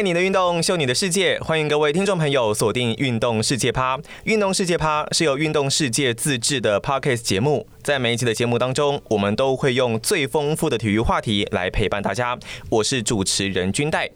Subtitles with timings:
[0.00, 3.98] 爱你的运动，秀你的世界，欢迎各位听众朋友锁定《运动世界趴》。
[4.24, 12.38] 《运动世界趴》是由运动世界自制的 Podcast 节目，在每一期的节目当中，我们都会用最丰富的体育话题来陪伴大家。
[12.70, 14.08] 我是主持人君代。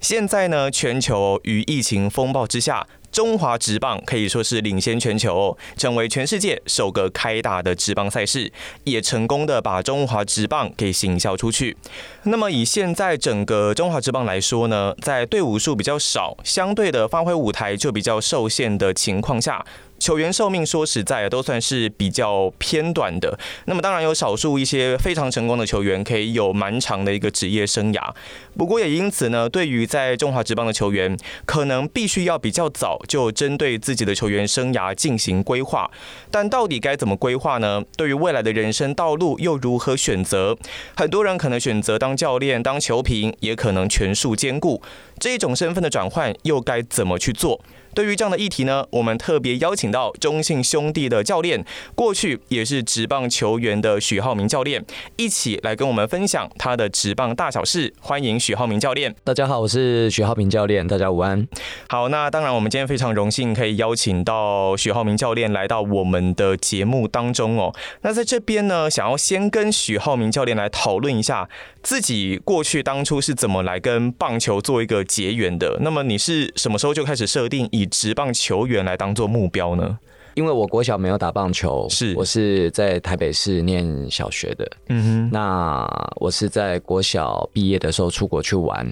[0.00, 2.84] 现在呢，全球于疫情风暴之下。
[3.12, 8.50] 中华职棒可以说是领先全球，成为全世界首个开打的职棒赛事，
[8.84, 11.76] 也成功的把中华职棒给行销出去。
[12.24, 19.64] 那么以现在整个中华职棒来说呢，在队伍数比较少，相对的发挥舞台就比较受限的情况下。
[20.00, 28.12] 球员寿命说实在都算是比较偏短的，那么当然有少数一些非常成功的球员可以有蛮长的一个职业生涯，
[28.56, 31.14] 不过也因此呢，对于在中华职棒的球员，
[31.44, 35.90] 可能必须要比较早就针对自己的球员生涯进行规划，
[36.30, 37.82] 但到底该怎么规划呢？
[37.96, 40.56] 对于未来的人生道路又如何选择？
[40.96, 44.80] 很多人可能选择当教练、当球评，也可能全数兼顾，
[45.18, 47.60] 这种身份的转换又该怎么去做？
[47.94, 54.84] 对于这样的议题呢，我们特别邀请到中信兄弟的教练，过去也是职棒球员的许浩明教练，
[55.16, 57.92] 一起来跟我们分享他的职棒大小事。
[58.00, 59.14] 欢迎许浩明教练。
[59.24, 60.86] 大家好，我是许浩明教练。
[60.86, 61.46] 大家午安。
[61.88, 67.74] 好，那当然，我们今天非常荣幸可以邀请到许浩明教练来到我们的节目当中哦。
[68.02, 71.48] 那在这边呢，想要先跟许浩明教练来讨论一下
[71.82, 75.78] 自己过去当初是怎么来跟棒球做一个结缘的。
[75.80, 79.98] 那么你是什么时候就开始设定以职棒球员来当做目标呢？
[80.34, 84.70] 因为我国小没有打棒球，是我是在台北市念小学的。
[84.88, 85.86] 嗯哼，那
[86.16, 88.90] 我是在国小毕业的时候出国去玩。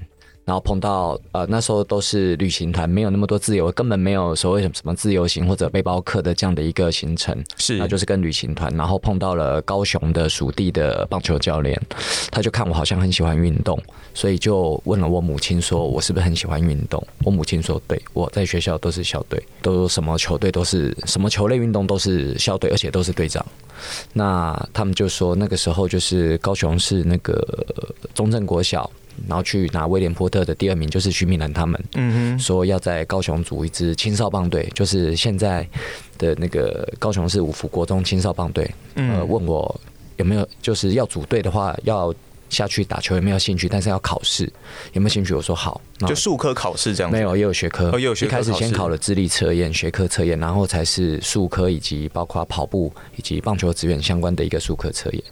[0.48, 11.78] 然后碰到呃那时候都是旅行团，没有那么多自由，根本没有所谓什么什么自由行或者背包客的这样的一个行程，是，那就是跟旅行团，然后碰到了高雄的属地的棒球教练，
[12.30, 13.78] 他就看我好像很喜欢运动，
[14.14, 17.06] 所以就问了我母亲说，我是不是很喜欢运动？
[17.24, 23.44] 我母亲说，对，我在学校都是校队，都什么球队都是什么球类运动都是校队，而且都是队长。
[24.14, 27.46] 那他们就说那个时候就是高雄市那个
[28.14, 28.90] 中正国小。
[29.26, 35.66] 然后去拿威廉波特的第二名，就是徐敏兰他们，嗯哼，说要在高雄组一支青少棒队，就是现在
[36.18, 39.80] 的那个高雄市五福国中青少棒队，呃，问我
[40.16, 42.14] 有没有就是要组队的话要。
[42.48, 43.68] 下去打球有没有兴趣？
[43.68, 44.44] 但是要考试，
[44.92, 45.34] 有没有兴趣？
[45.34, 47.16] 我说好，就术科考试这样子。
[47.16, 47.90] 没有，也有学科。
[47.90, 48.28] 哦，也有学科。
[48.28, 55.22] 一开始先考了智力测验、学科测验，然后才是术科以及包括跑步以及棒球职员相关的一个术科测验。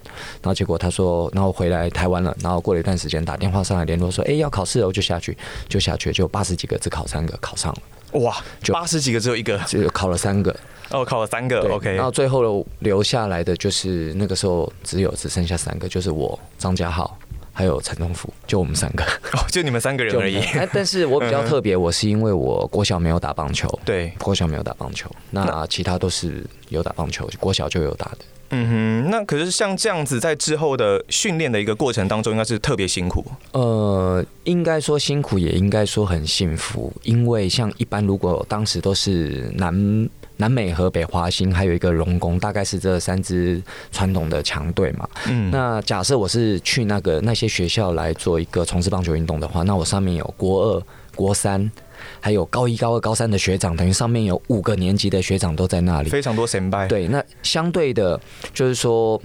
[0.41, 7.79] 然后结果他说，然后回来台湾了，然后过了一段时间打电话上来联络说，哎，要考试了，我就下去，就下去，就八十几个只考三个，考上了。
[8.13, 10.55] 哇，就八十几个只有一个，就考了三个。
[10.89, 11.93] 哦，考了三个，OK。
[11.93, 17.17] 然后最后留下来的就是那个时候只有只剩下三个，就是我张家浩。
[17.53, 19.03] 还有陈东福，就我们三个，
[19.33, 20.37] 哦，就你们三个人而已。
[20.37, 28.19] 哎，但是我比较特别，我是因为我国小没有打棒球，对，国小没有打棒球，那其他都是有打棒球，国小就有打的。
[28.49, 33.25] 嗯哼，那可是像这样子，在之后的训练的一个过程当中，应该是特别辛苦。
[33.51, 40.09] 呃，应该说辛苦，也应该说很幸福，因为像一般如果当时都是南。
[40.39, 43.59] 南美和北华兴还有一个龙工，大概是这三支
[43.91, 45.09] 传统的强队嘛。
[45.27, 50.83] 嗯，那假设我是去那个那些学校来做一个从事棒球运动的话，那我上面有国二、
[51.15, 51.71] 国三，
[52.19, 56.87] 还有高一、高二、高三的学长，等于上面有五个年级的学长都在那里，非常多前辈。
[56.87, 58.19] 对，那相对的，
[58.53, 59.21] 就是说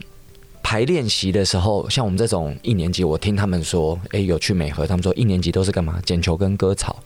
[0.62, 6.00] 排练习的时候，像我们这种一年级，我听他们说，哎，有去美和，他们说一年级都是干嘛？
[6.04, 6.96] 捡球跟割草。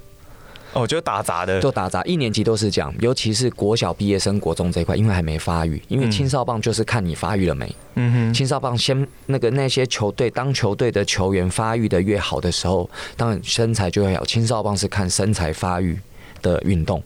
[0.77, 7.75] 哦，就打杂的，就打杂，一年级都是这样，尤其是国小毕业生、国中这一块，因为还没发育，因为青少棒就是看你发育了没。
[7.95, 14.23] 嗯哼，青少棒先那个那些球队，当球队的球员发育的越好的时候，当然身材就会好。
[14.27, 15.99] 青少棒是看身材发育
[16.43, 17.03] 的运动，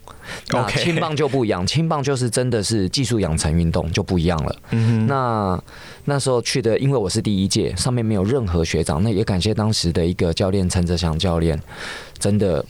[0.48, 4.56] 那青棒就不一样，青棒就是真的是技术养成运动就不一样了。
[4.71, 5.62] 嗯哼，那
[6.06, 11.56] 那时候去的，因为我是第一届，上面没有任何学长，那也感谢当时的一个教练陈泽祥教练，
[12.18, 12.65] 真的。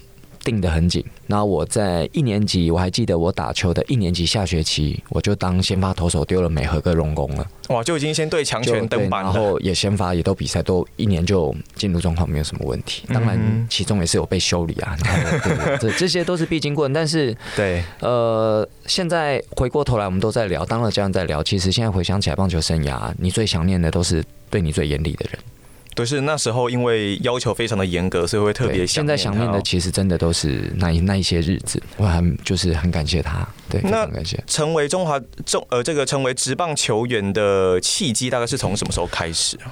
[0.45, 7.47] 定得很紧，然后我在一年级，我还记得我打球的一年级下学期，我就当先发投手丢了美和跟龙宫了。
[7.69, 13.05] 哇，就已经先对强权登板了，然后也先发，也都比赛，都一年就进入状况，没有什么问题。
[13.13, 14.97] 当然，其中也是有被修理啊，
[15.81, 16.93] 这这些都是必经过程。
[16.93, 21.43] 但是， 对，呃，现在回过头来，我们都在聊，当了这样在聊。
[21.43, 25.39] 其实现在回想起来，棒球生涯，你最想念的都是对你最严厉的人。
[26.01, 28.87] 都是那时候，因为要求非常的严格，所以会特别想。
[28.87, 33.47] 现在想念的其实真的都是那一那一些日子，我很就是很感谢他。
[33.69, 34.43] 对，非常感谢。
[34.47, 39.69] 成为中华中呃这个成为职棒球员的契机，大概是从什么时候开始啊？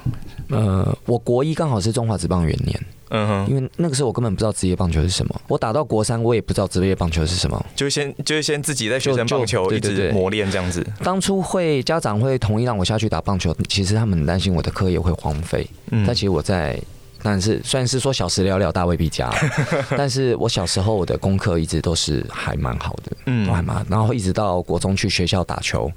[0.49, 2.79] 呃，我国一刚好是中华职棒元年。
[3.09, 5.41] 嗯哼，因为那个时候我根本不知道职业棒球是什么。
[5.47, 7.65] 我打到国三，我也不知道职业棒球是什么。
[7.75, 10.85] 就先就是先自己在学生棒球一直磨练这样子。
[11.03, 15.67] 当初会家长会同意让我下去打棒球，其实他们很担心我的课业会荒废。
[15.91, 16.79] 嗯，但其实我在，
[17.23, 19.33] 但是虽然是说小时了了，大未必佳，
[19.97, 23.83] 但是我小时候我的功课一直都是还蛮好的，嗯，都还蛮。
[23.89, 25.91] 然后一直到国中去学校打球，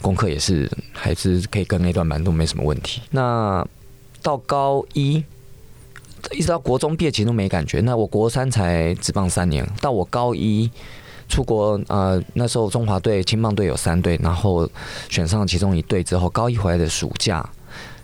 [0.00, 3.02] 功课也是还是可以跟那段班都没什么问题。
[3.10, 3.62] 那
[4.22, 5.22] 到高一。
[6.32, 7.80] 一直到国中毕业，其实都没感觉。
[7.80, 10.70] 那我国三才职棒三年，到我高一
[11.28, 14.68] 出国，呃，那时候中华队青棒队有三队，然后
[15.08, 17.48] 选上其中一队之后，高一回来的暑假，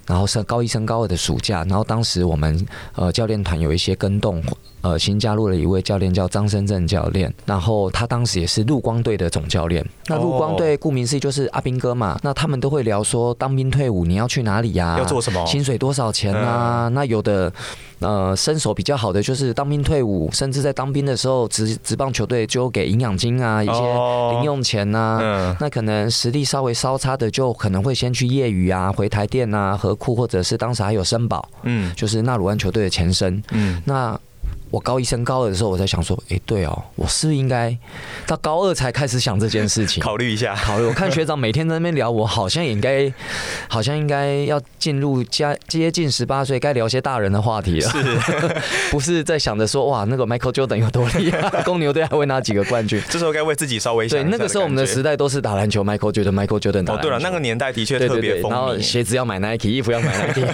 [0.07, 4.43] 然后升高一升高二的暑假，然后当时我们呃教练团有一些跟动。
[4.83, 9.85] 呃，新加入了一位教练叫张深正教练，然后他当时也是陆光队的总教练。
[10.07, 14.97] 那陆光队顾名思义就是阿兵哥嘛，那他们都会聊说，当兵退伍你要去哪里呀？
[14.99, 15.45] 要做什么？
[15.47, 16.89] 薪水多少钱啊？
[16.89, 17.53] 那有的
[17.99, 23.81] 呃身手比较好的就是当兵退伍，甚至在当兵的时候职职棒球队就给营养金啊，一些
[24.33, 25.57] 零用钱啊。
[25.61, 34.19] 那可能实力稍微稍差的就可能会先去业余啊，回台电啊、合库，或者是当时还有森宝，嗯，就是纳鲁湾球队的前身，嗯，那。
[34.71, 37.77] 我高一升高二的时候，我在想说，哎、欸，对哦，我是不是应该
[38.27, 40.03] 到高二才开始想这件事情？
[40.03, 40.85] 考虑一下，考虑。
[40.85, 43.13] 我看学长每天在那边聊，我好像也应该，
[43.69, 47.91] 好像应该要进入加接近十八岁，该聊些大人的话题了。
[47.91, 47.99] 是，
[48.91, 53.03] 不是在想着说，哇，那个 Michael Jordan 有多厉害， 公牛队还会拿几个冠军？
[53.09, 54.23] 这时候该为自己稍微想。
[54.23, 56.95] 对，那个时候我们的时代都是打篮球，Michael Jordan，Michael Jordan 打篮球。
[56.95, 58.37] 哦，对了，那个年代的确特别。
[58.37, 60.47] 然后鞋子要买 Nike，衣服要买 Nike，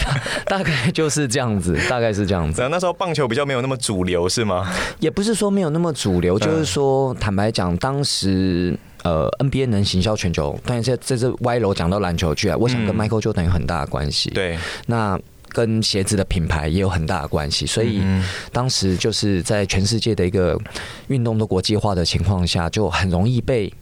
[0.47, 2.67] 大概就是这样子，大概是这样子。
[2.71, 4.73] 那时候棒球比较没有那么主流，是吗？
[5.01, 12.57] 也不是说没有那么主流，就是说，坦白讲，当时呃，NBA 能行销全球，但是这这是歪楼讲到篮球去啊。
[12.57, 15.19] 我想跟 Michael Jordan 有很大的关系，对，那
[15.51, 18.03] 跟鞋子的品牌也有很大的关系，所以
[18.53, 20.59] 当时就是在全世界的一个
[21.09, 23.73] 运动的国际化的情况下，就很容易被。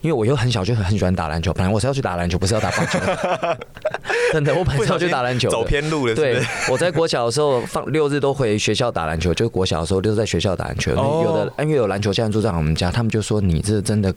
[0.00, 2.98] 因为我又很小就很很喜欢打篮球，本来我是要去打篮球，不是要打棒球。
[4.32, 6.14] 真的，我本来是要去打篮球，走偏路了。
[6.14, 10.92] 对，我在国小的时候放六日都回学校打篮球，就国小的时候六日在学校打篮球。
[10.92, 14.14] 有的因为有篮球教练住在我们家，他们就说你这真的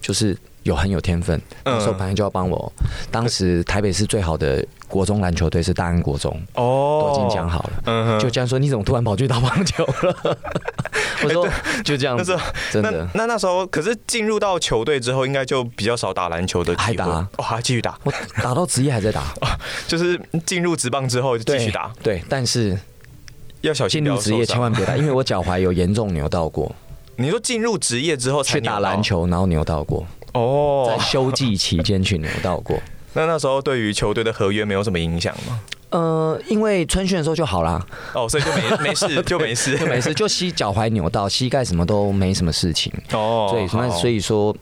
[0.00, 0.36] 就是。
[0.64, 2.72] 有很有天分，那时候本来就要帮我。
[3.10, 7.72] 当时台北市最好的国中篮球队是大安国中，哦，都已经讲好了。
[7.86, 10.38] 嗯，就这样说，你怎么突然跑去打棒球了？
[11.24, 11.48] 我说
[11.84, 12.38] 就这样子，
[12.70, 13.04] 真的。
[13.12, 16.72] 那那时候，可是进入到球队之后，应该就比较少打篮球的。
[16.76, 17.98] 还打，哦，还继续打。
[18.04, 19.34] 我打到职业还在打，
[19.88, 21.92] 就是进入职棒之后就继续打。
[22.00, 22.78] 对，但是
[23.62, 24.04] 要小心。
[24.04, 26.72] 进入职业千万别打， 因为我脚踝有严重扭到过。
[27.16, 30.06] 你说进入职业之后去打篮球，然后扭到过。
[30.34, 32.78] 哦，在休季期间去扭到过。
[33.14, 35.60] 那那时候对于球队的合约没有什么影响吗？
[35.90, 37.80] 呃，因为春训的时候就好啦。
[38.12, 42.92] 哦，所以就没没事， 就没事，就没事，就膝脚踝扭到，膝盖什么都没什么事情。
[43.12, 44.54] 哦，所以那所以说，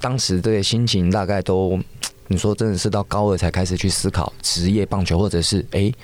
[0.00, 1.78] 当时的心情大概都，
[2.28, 5.94] 你说真的是到高二才开始去思考职业棒球，或者是哎、欸，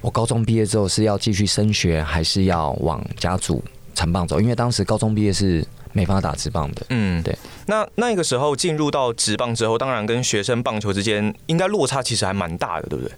[0.00, 3.60] 我高中毕业之后是要继续升学，还是要往家族
[3.96, 4.40] 成棒走？
[4.40, 5.66] 因为当时高中毕业是。
[5.92, 7.36] 没办法打直棒的，嗯，对。
[7.66, 13.12] 那那个时候进入到直棒之后，当然跟学生棒球之间应该落差其实还蛮大的，对不对？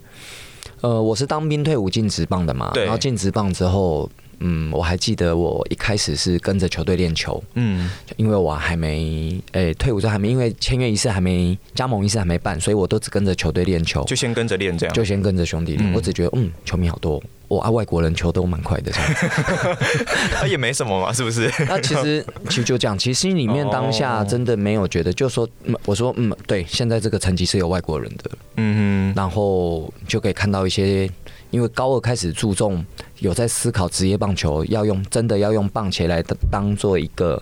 [0.81, 4.09] 呃，我是当兵退伍进职棒的嘛，然后进职棒之后，
[4.41, 15.91] 嗯，我还记得我一开始是跟着球队练球，嗯，因为我还没，诶、欸，退伍之后还没，因为签约仪式还没，加盟仪式还没办，所以我都只跟着球队练球，就先跟着练这样，就先跟着兄弟练。
[15.91, 17.21] 嗯、我只觉得，嗯，球迷好多。
[17.47, 18.91] 我爱、哦啊、外国人球都蛮快的，
[20.33, 21.51] 他 也没什么嘛，是不是？
[21.67, 25.45] 那其实其实就这样，其实心里面当下真的没有觉得，就说，
[25.85, 31.09] 我说，嗯，对，现在这个成绩是有外国人的，嗯哼，然后就可以看到一些，
[31.49, 32.85] 因为高二开始注重
[33.21, 37.41] 有在思考职业棒球，要用真的要用棒球来当做一个。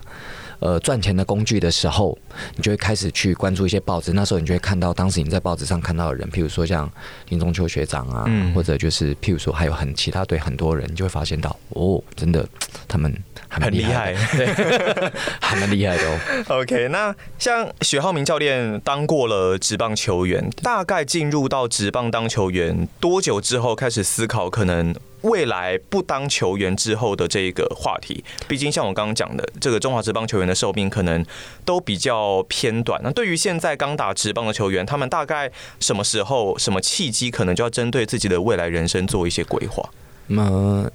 [0.60, 2.18] 呃，赚钱的工具的时候，
[2.54, 4.12] 你就会开始去关注一些报纸。
[4.12, 6.86] 那时候你就会看到，当时你在报纸上看到的人，譬如说像
[7.30, 12.46] 林中秋学长啊，嗯、或者就是譬如说还有很其他队很多人，你就会发现到，哦，真的
[12.86, 13.10] 他们
[13.48, 14.48] 很厉害，对，
[15.40, 16.60] 还蛮厉害的哦。
[16.60, 24.94] OK，那像许浩明教练当过了职棒球员，大概进入到职棒当球员多久之后开始思考可能？
[25.22, 31.24] 未来不当球员之后的这个话题，毕竟像我刚刚讲的，这个中华职棒球员的寿命可能
[31.64, 33.00] 都比较偏短。
[33.04, 39.86] 那对于现在刚打职棒的球员，他们大概什么时候、什么契机，可能就要针对自己的未来人生做一些规划？
[40.28, 40.90] 嗯，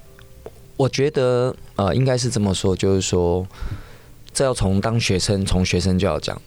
[0.76, 3.46] 我觉得呃，应该是这么说，就是说，
[4.34, 6.42] 这要从当学生，从学生就要讲，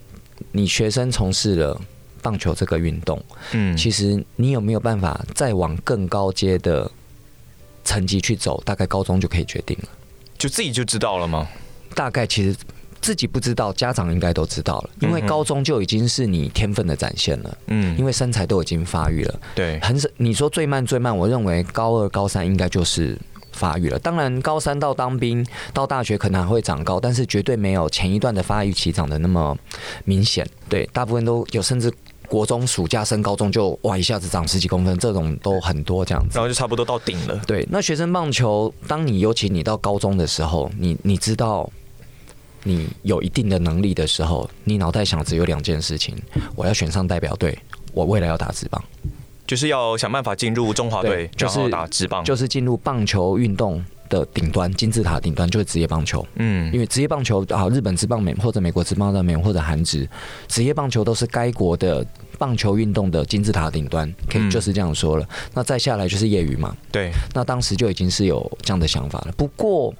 [0.51, 1.79] 你学生从事了
[2.21, 6.91] 棒球这个运动，嗯，其实你有没有办法再往更高阶的？
[7.89, 9.89] 成绩去走，大概高中就可以决定了。
[10.37, 11.47] 就自己就知道了吗？
[11.95, 12.55] 大概其实
[13.01, 17.57] 自己不知道，家长应该都知道了，因为高中就已经是你天分的展现了。
[17.65, 19.39] 嗯，因为身材都已经发育了。
[19.55, 20.07] 对，很少。
[20.17, 23.17] 你说最慢最慢，我认为高二高三应该就是
[23.53, 23.97] 发育了。
[23.97, 25.43] 当然，高三到当兵
[25.73, 29.57] 到大学可能还会长高，但是绝对没有前一段的发育期长得那么
[30.05, 30.47] 明显。
[30.69, 31.91] 对，大部分都有，甚至。
[32.29, 37.35] 国中暑假升高中就哇一下子长十几公分，这种都很多这样子，然后就差不多到顶了。
[37.47, 41.69] 对，那学生棒球，当你尤其你到高中的时候，你你知道
[42.63, 46.15] 你有一定的能力的时候，你脑袋想只有两件事情：
[46.55, 47.57] 我要选上代表队，
[47.93, 48.83] 我未来要打职棒，
[49.47, 56.25] 就是要想办法进入中华队，就是打职棒，就是进入棒球运动的顶端，金字塔顶端就是职业棒球。
[56.35, 60.07] 嗯，因为职业棒球啊，日本职棒美或者美国职棒的美或者韩职，
[60.47, 62.05] 职业棒球都是该国的
[62.37, 65.23] 棒球运动的金字塔顶端，可以就是这样说了。
[65.23, 66.75] 嗯、那再下来就是业余嘛。
[66.91, 69.31] 对，那当时就已经是有这样的想法了。
[69.37, 69.93] 不过，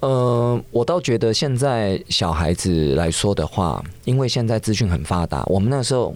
[0.00, 6.14] 呃，我倒觉得现在小孩子来说的话，因为现在资讯很发达，我们那时候。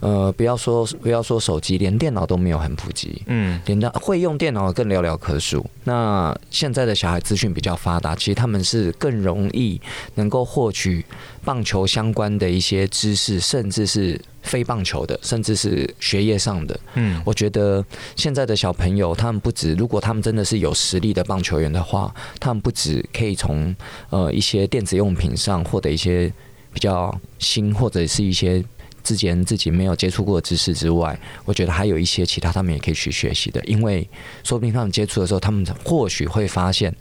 [0.00, 3.22] 呃，不要说不要说手机，连电脑都没有很普及。
[3.26, 5.64] 嗯，连的会用电脑更寥寥可数。
[5.84, 9.78] 那现在的小孩资讯比较发达，其实他们是更容易
[10.14, 11.04] 能够获取
[11.44, 16.80] 棒球相关的一些知识，甚至是非棒球的，甚至是学业上的。
[16.94, 17.84] 嗯，我觉得
[18.16, 23.76] 现在的小朋友，他们不止，如果他们真的是有实力的棒球员的话，他们不止可以从
[24.08, 26.32] 呃一些电子用品上获得一些
[26.72, 28.64] 比较新或者是一些。
[29.02, 34.08] 之前自己没有接触过的知识之外，我觉得还有一些其他他们也可以去学习的，因为
[34.42, 36.94] 说不定他们接触的时候，他们或许会发现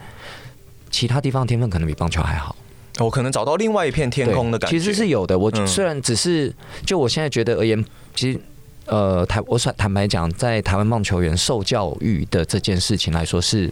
[0.90, 2.56] 其他地方天分可能比棒球还好。
[3.00, 4.78] 我可能找到另外一片天空的感觉。
[4.78, 5.38] 其实是有的。
[5.38, 6.54] 我虽然只是
[6.86, 8.40] 就我现在觉得而言，其实
[8.88, 13.72] 呃台我坦坦白讲，在台湾棒球员受教育的这件事情来说是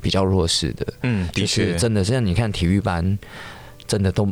[0.00, 0.86] 比较弱势的。
[1.02, 3.18] 嗯，的确，真的现在你看体育班，
[3.86, 4.28] 真的都，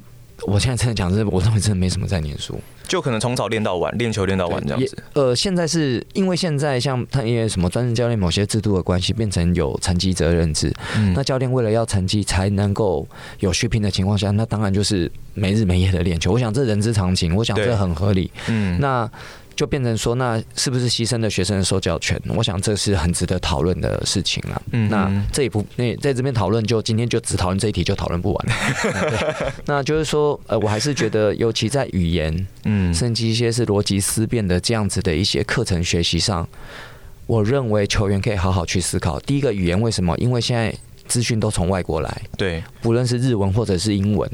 [0.47, 2.59] 我现在真的讲，真的我认为真的没什么在念书。
[2.87, 4.97] 就可能从早练到晚，练球练到晚这样子。
[5.15, 10.73] 呃，现在是因为现在像他因为什么专任教练某些制度的关系，变成有成绩责任制。
[10.97, 11.13] 嗯。
[11.13, 13.07] 那教练为了要成绩才能够
[13.41, 16.33] 有续聘的情况下，那当然就是没日没夜的练球。
[16.33, 18.31] 我想这人之常情，我想这很合理。
[18.49, 18.79] 嗯。
[18.81, 19.11] 那。
[19.57, 22.21] 就变成说，那是不是牺牲了学生的受教权？
[22.29, 24.63] 我想这是很值得讨论的事情了。
[24.73, 28.47] 嗯，那这一部那在这边讨论，就今天就只讨论这一题，就讨论不完。
[28.83, 29.35] 对，
[29.65, 36.47] 那就是说，呃，我还是觉得，尤其在语言，嗯，甚至一些是逻辑思辨的这样子的一些课程学习上，
[37.27, 39.19] 我认为球员可以好好去思考。
[39.21, 40.15] 第一个语言为什么？
[40.19, 40.75] 因为现在
[41.09, 44.31] 资讯都从外国来，对，不论是日文或者是英文。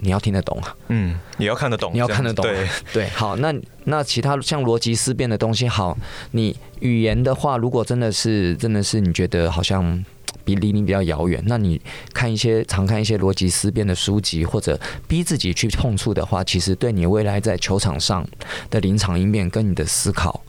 [0.00, 3.08] 你要听得懂啊，嗯，你要看得懂，你要看得懂，对对。
[3.08, 5.96] 好，那那其他像逻辑思辨的东西，好，
[6.32, 10.04] 你语言的话，如果真的是真的是你觉得好像
[10.44, 11.80] 比离你比较遥远，那你
[12.14, 18.26] 看一些常看一些逻辑思辨的书籍，或者逼自己去碰触的话，其实对你未来在球场上
[18.70, 20.42] 的临场应变跟你的思考。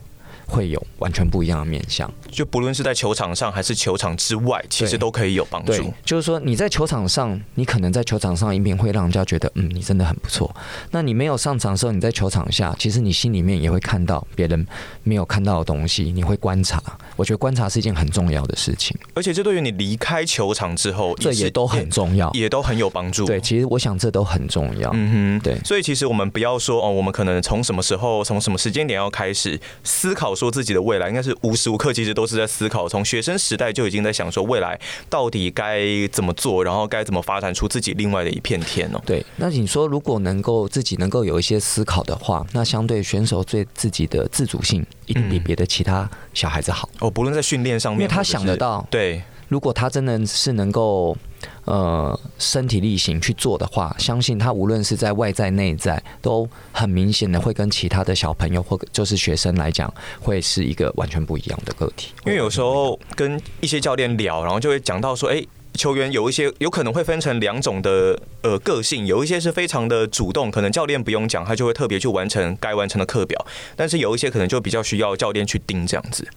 [0.50, 5.94] 会有完全不一样的面向，就不论是在球场上还是球场之外，其实都可以有帮助。
[6.04, 10.54] 就是说你在球场上，你可能在球场上一面会让人家觉得，嗯，你真的很不错。
[10.92, 14.66] 那你没有上场的时候，你在球场下，其实你心里面也会看到别人
[15.04, 16.82] 没有看到的东西，你会观察。
[17.16, 23.26] 我觉得观察是一件很重要的事情，而且这对于你离开球场之后，这也都很重要，也都很有帮助。
[23.26, 24.90] 对，其实我想这都很重要。
[24.94, 25.60] 嗯哼，对。
[25.64, 31.20] 所以其实我们不要说哦，我们可能从什么时候，从什么时间点要开始思考说自己的未来应该。
[31.20, 34.80] 是无时无刻其实都是在思考，从学生时代就已经在想说未来
[35.10, 39.02] 到底该怎么做，然后该怎么发展出自己另外的一片天哦。
[39.06, 47.12] 对，那你说如果能够自己能够有一些思考的话，那相对选手对自己的自主性一定比别的其他小孩子好哦。
[47.12, 49.22] 不论在训练上面，因为他想得到，对。
[49.50, 51.18] 如果他真的是能够，
[51.66, 62.12] 呃，身体力行去做的话，相信他无论是在外在内在，都很明显的会跟其他的小朋友或就是学生来讲，会是一个完全不一样的个体。
[62.26, 76.28] 因为有时候跟一些教练聊，然后就会讲到说，哎，球员有一些有可能会分成两种的呃个性，有一些是非常的主动，可能教练不用讲，他就会特别去完成该完成的课表，但是有一些可能就比较需要教练去盯这样子，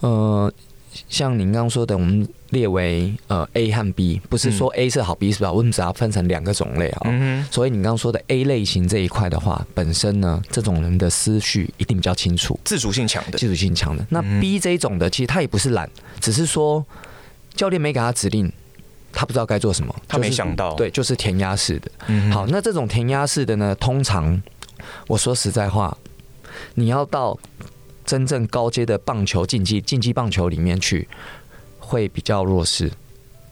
[0.00, 0.52] 呃。
[1.08, 7.02] 像您刚刚说的，我们列为呃 A 和 B，不是说 A 是好，B 是不好，我们只要分成两个种类啊。
[7.04, 14.06] 嗯、所以你刚刚说的 A 类型这一块的话，本身呢，这种人的思绪一定比较清楚，自主性强的，自主性强的。
[14.10, 15.88] 那 B 这一种的，其实他也不是懒，
[16.20, 16.84] 只是说
[17.54, 18.52] 教练没给他指令，
[19.12, 21.90] 他不知道该做什么，他没想到，对，就是填鸭式的。
[22.06, 24.40] 嗯、好，那这种填鸭式的呢，通常
[25.08, 25.96] 我说实在话，
[26.74, 27.38] 你要到。
[28.06, 31.06] 真正高阶的棒球竞技竞技棒球里面去，
[31.78, 32.90] 会比较弱势，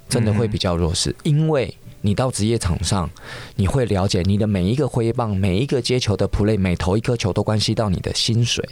[0.08, 3.10] 真的会比较弱势，嗯、因为你到职业场上，
[3.56, 8.64] 你会了解你的每一个挥棒、每一个接球的 play，每投一颗球都关系到你的薪水。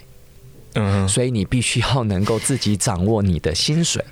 [0.75, 4.03] 嗯，所以你必须要能够自己掌握你的薪水。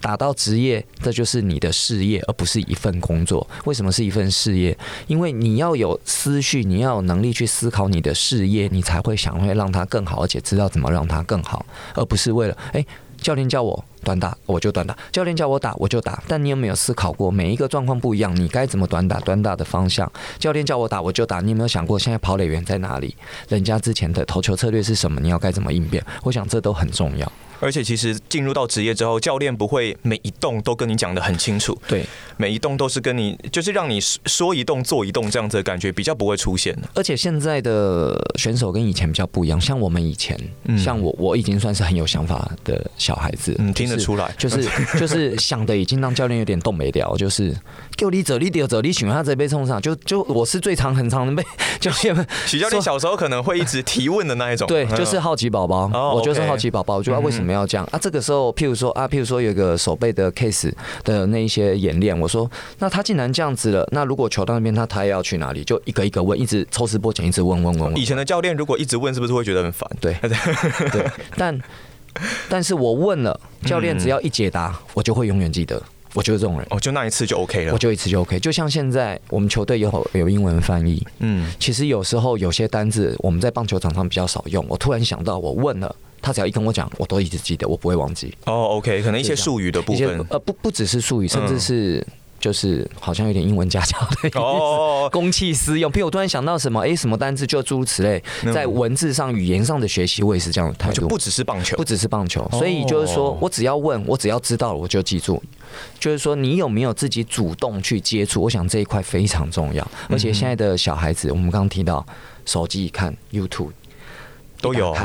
[0.00, 3.46] 打到职业，这就是你的事业，而不是一份工作。
[3.64, 4.76] 为什么是一份事业？
[5.06, 11.64] 因为你要有思绪，你要有能力去思考你的事业，你才会想会让它更好，而且知道怎么让它更好，
[11.94, 12.84] 而不是为了哎，
[13.18, 16.22] 教练叫我短打我就短打，教练叫我打我就打。
[16.26, 19.20] 但你有没有思考过，每一个状况不一样，你该怎么短打？
[19.20, 21.40] 短打的方向，教练叫我打我就打。
[21.40, 23.14] 你有没有想过，现在跑垒员在哪里？
[23.48, 25.20] 人家之前的投球策略是什么？
[25.20, 26.04] 你要该怎么应变？
[26.22, 27.30] 我想这都很重要。
[27.62, 32.06] 而且其实进入到职业之后，教练不会每一动都跟你讲得很清楚，对，
[32.38, 36.74] 每一动都是跟你就是让你说一动做一动这样子的感觉比较不会出现。
[36.94, 44.62] 而且现在的选手跟以前比较不一样，像我们以前，嗯、像我我已经算是很有想法的小孩子，嗯，听得出来，就是
[44.98, 47.54] 就是想的已经让教练有点动没掉，就是
[47.96, 51.46] 给我你走你丢走你喜欢他这被冲上，就就我是最长很长的被
[51.80, 57.98] 教练 许教练小时候可能会一直提问的那一种，对，就是好奇宝宝，哦、我就是好奇宝宝，我就要为什么要这样啊？
[58.00, 60.72] 这个时候，譬如说啊，譬如说有个手背的 case
[61.04, 65.64] 的那一些演练，我说，那他竟然这样子了，那如果球到那边，他他要去哪里？
[65.64, 67.96] 就一个一个问，一直抽丝剥茧，一直问问问问。
[67.96, 69.90] 以前的教练如果一直问，是不是会觉得很烦？
[70.00, 70.14] 对
[70.92, 71.04] 对，
[71.36, 71.58] 但
[72.48, 75.82] 但是我问了，教练只要一解答，我就会永远记得。
[76.12, 78.40] 我就是这种人，哦，就那一次就 OK 了，我就一次就 OK。
[78.40, 85.94] 就像现在我们球队有有英文翻译，嗯，其实有时候有些单字我们在棒球场上比较少用，我突然想到，我问了。
[86.22, 88.34] 他只要一跟我讲，我都一直记得，我不会忘记。
[88.44, 92.06] 哦、oh，OK，可能一些术语的部分，呃，不不只是术语，甚至是
[92.40, 95.92] 就是好像有点英文家教的意思，哦，公器私用。
[95.92, 101.02] 譬如我突然想到什么，哎，什么单字就诸如此类，在文字上、语言上的学习，我也是这样的态度。
[101.02, 105.40] 就不只是棒球，不只是棒球，所以就是说我只要问，我只要知道了，我就记住。
[105.98, 108.42] 就是说，你有没有自己主动去接触？
[108.42, 109.86] 我想这一块非常重要。
[110.08, 112.04] 而且现在的小孩子，我们刚刚提到
[112.44, 113.70] 手机一看 YouTube
[114.60, 114.96] 都有。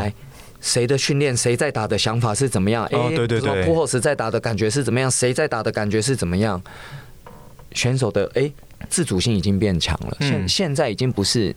[0.61, 2.85] 谁的训练，谁在打的想法是怎么样？
[2.85, 5.11] 哎、哦，对对对，过后时在打的感觉是怎么样？
[5.11, 6.59] 谁在打的感觉是怎么样？
[7.75, 8.51] 选手的哎，
[8.89, 10.17] 自主性已经变强了。
[10.21, 11.55] 现、嗯、现在已经不是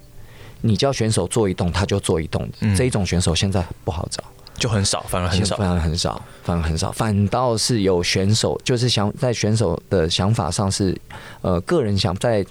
[0.61, 4.23] 你叫选手做一动他就做一动的、嗯、这一种选手，现在不好找，
[4.59, 10.95] 就很少，反而很少，反而很少，反而很少，反倒是有选手，就是想在选手的想法上是
[11.41, 12.45] 呃，个人想在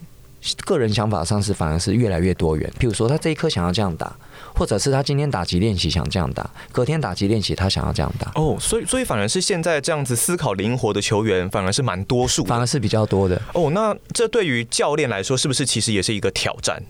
[0.65, 2.71] 个人想法上是反而是越来越多元。
[2.79, 4.15] 譬如说，他这一颗想要这样打。
[4.57, 8.31] 或者是他今天打击练习想这样打，隔天打击练习他想要这样打。
[8.35, 13.39] 哦，所以所以反而是现在这样子思考灵活的球员反而是蛮多数，反而是比较多的。
[13.53, 16.81] 哦，那这对于教练来说是不是其实也是一个挑战？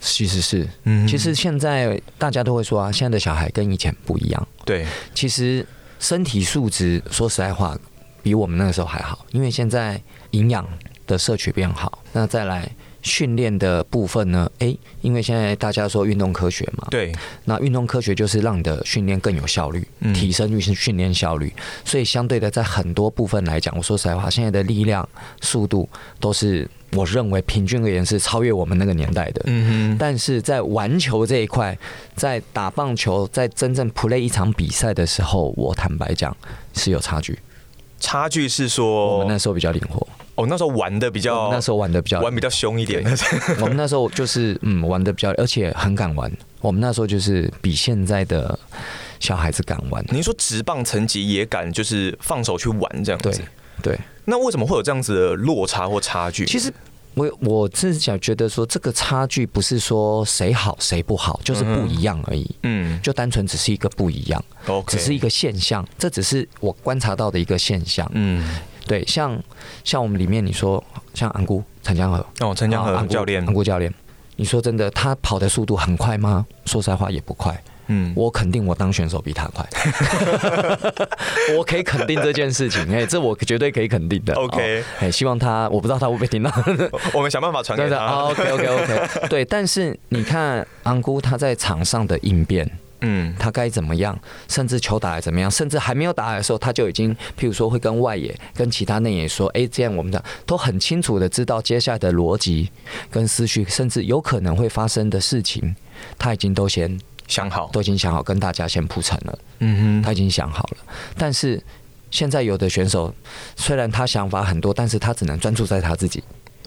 [0.00, 4.48] 其实是，嗯，其实现在大家都会说啊，现在的小孩跟以前不一样。
[4.64, 5.66] 对，其实
[5.98, 7.78] 身体素质说实在话
[8.22, 10.66] 比我们那个时候还好，因为现在营养
[11.06, 12.02] 的摄取变好。
[12.12, 12.70] 那再来。
[13.04, 14.50] 训练的部分呢？
[14.58, 17.12] 诶，因为现在大家说运动科学嘛，对，
[17.44, 21.52] 那运动科学就是让你的训练更有效率，嗯、提升运训练效率。
[21.84, 25.06] 所以相对的，在很多部分来讲，我说实在话，现在的力量、
[25.42, 25.88] 速度
[26.18, 29.42] 都是我认为平均而言是超越我们那个年代的。
[29.44, 29.96] 嗯哼。
[29.98, 31.78] 但是在玩球这一块，
[32.16, 36.34] 在打棒球，在真正 play 一场比赛的时候，我坦白讲
[36.72, 37.38] 是有差距。
[37.98, 40.06] 差距是说，我们那时候比较灵活。
[40.36, 43.04] 哦，那时候玩的比较，那时候玩的比较玩比较凶一点。
[43.60, 46.30] 我们那时候就是嗯，玩的比较，而且很敢玩。
[46.60, 48.58] 我们那时候就是比现在的
[49.20, 50.04] 小孩子敢玩。
[50.08, 53.30] 您说直棒层级也敢，就是放手去玩这样子。
[53.30, 53.44] 对。
[53.82, 56.46] 对，那为什么会有这样子的落差或差距？
[56.46, 56.72] 其实
[57.14, 62.50] 我我是想觉得说，这个差距不是说谁好谁不好，就是不一样而已。
[62.62, 63.00] 嗯。
[63.02, 64.44] 就单纯只是一个不一样
[64.86, 65.86] 只是一个现象。
[65.96, 68.10] 这只是我观察到的一个现象。
[68.14, 68.58] 嗯。
[68.86, 69.42] 对，像
[69.82, 70.82] 像我们里面你说
[71.14, 73.92] 像安姑陈江河哦，陈江河教练，安姑教练，
[74.36, 76.44] 你说真的，他跑的速度很快吗？
[76.66, 77.58] 说实在话也不快。
[77.88, 79.66] 嗯，我肯定我当选手比他快，
[81.56, 84.34] 我可以肯定这件事情，哎，这我绝对可以肯定的。
[84.34, 86.50] OK，哎，希望他，我不知道他会不会听到，
[87.12, 88.06] 我们想办法传给他。
[88.06, 92.70] OK OK OK，对，但是你看安姑他在场上的应变。
[93.06, 94.18] 嗯，他该怎么样？
[94.48, 95.50] 甚至球打来怎么样？
[95.50, 102.70] 甚至还没有打来的时候，他就已经，譬如说会跟外野、跟其他内野说：“哎，这样我们的都很清楚的知道接下来的逻辑
[103.10, 105.76] 跟思绪，甚至有可能会发生的事情，
[106.18, 109.38] 他已经都先想好，都已经想好，跟大家先铺陈了。
[109.60, 110.76] 嗯哼，他已经想好了。
[111.16, 111.62] 但是
[112.10, 113.14] 现在有的选手，
[113.56, 116.22] 虽然他想法很多，但是他只能专注在他自己。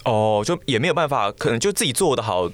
[0.06, 2.50] 哦，就也没有办法，可能就自己做的好，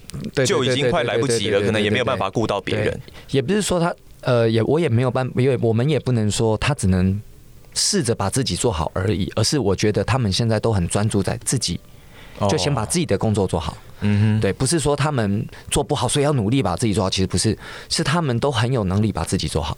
[0.45, 2.99] 就已经快来不及了，可能也没有办法顾到别人。
[3.29, 7.21] 也不是说他，呃，也我也没有办，因为我们也不能说他只能
[7.75, 11.79] 试着把自己做好而已，而是我觉得他们现在都很专注在自己，
[12.49, 13.75] 就先把自己的工作做好。
[14.01, 17.10] 嗯哼，对，不是说他们做不好，所以要努力把自己做好。
[17.10, 17.58] 其实不是，
[17.89, 19.77] 是他们都很有能力把自己做好。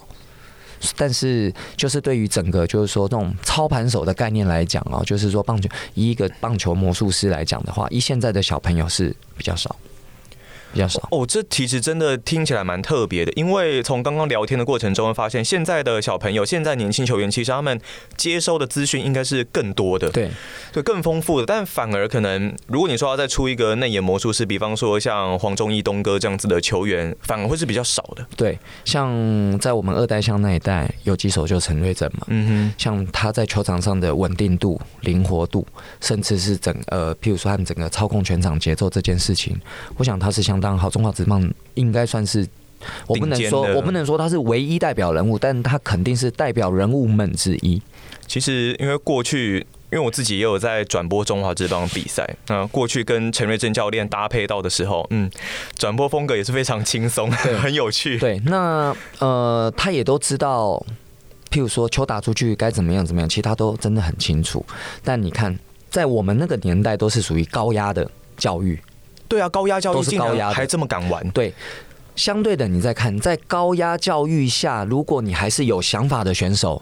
[0.97, 9.75] 但是，就是对于整个就是说这种操盘手的概念来讲啊，就是说棒球以一个棒球魔术师来讲的话，以现在的小朋友是比较少。
[10.75, 17.79] 比较少哦，这其实真的听起来蛮特别的，因为从刚刚聊天的过程中会发现，现在的小朋友，现在年轻球员，其实他们
[18.17, 20.29] 接收的资讯应该是更多的，对，
[20.73, 21.45] 对，更丰富的。
[21.45, 28.27] 但反而可能，如果你说要再出一个内野魔术师，比方说像黄忠义东哥这样子的球员，反而会是比较少的。
[28.35, 35.65] 对，像在我们二代像那一代，有几手就陈瑞正嘛，嗯哼，像他在球场上的稳定度、灵活度，
[36.01, 39.57] 甚至是整呃，譬如说他整个操控全场节奏这件事情，
[39.95, 40.64] 我想他是相当。
[40.65, 42.43] 当好中华职棒应该算是，
[43.05, 47.79] 我不能说我不能说他是唯一代表人物，但他肯定是代表人物们之一。
[48.25, 49.59] 其实因为过去，
[49.91, 55.29] 因为我自己也有在转播中华之棒比赛，那过去跟陈瑞正教练搭配到的时候，嗯，
[55.77, 58.17] 转播风格也是非常轻松， 很有趣。
[58.17, 60.83] 对，那呃，他也都知道，
[61.51, 64.65] 譬如说球打出去该怎么样怎么样，其实他都真的很清楚。
[65.03, 65.55] 但你看，
[65.91, 68.79] 在我们那个年代，都是属于高压的教育。
[69.27, 71.27] 对啊，高压教育都是高压，还这么敢玩。
[71.31, 71.53] 对，
[72.15, 76.81] 相对的，你再看，在高压教育下，如果你还是有想法的选手，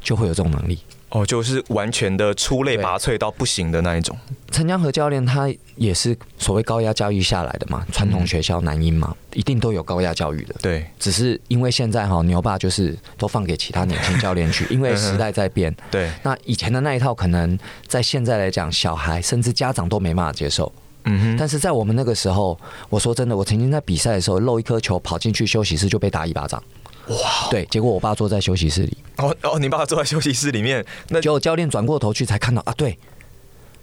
[0.00, 0.78] 就会有这种能力。
[1.10, 4.16] 哦，就是完全的出类拔萃到不行的那一种。
[4.50, 10.54] 陈江河教练他也是所谓高压教育下来的嘛，传统学校男英嘛，嗯、一定都有高压教育的。
[10.62, 15.74] 对，只是因为现在哈牛爸就是都放给其他年轻教练去， 因为时代在变。
[15.90, 20.72] 对，那以前的那一套，可能在现在来讲，小孩甚至家长都没办法接受。
[21.04, 26.62] 嗯哼，但是在我们那个时候，我说真的，我曾经在比赛的时候漏一颗球跑进去休息室就被打一巴掌。
[27.08, 27.48] 哇！
[27.50, 28.96] 对，结果我爸坐在休息室里。
[29.16, 32.96] 哦哦，你爸坐在休息室里面，那结果教练转过头去才看到啊，对，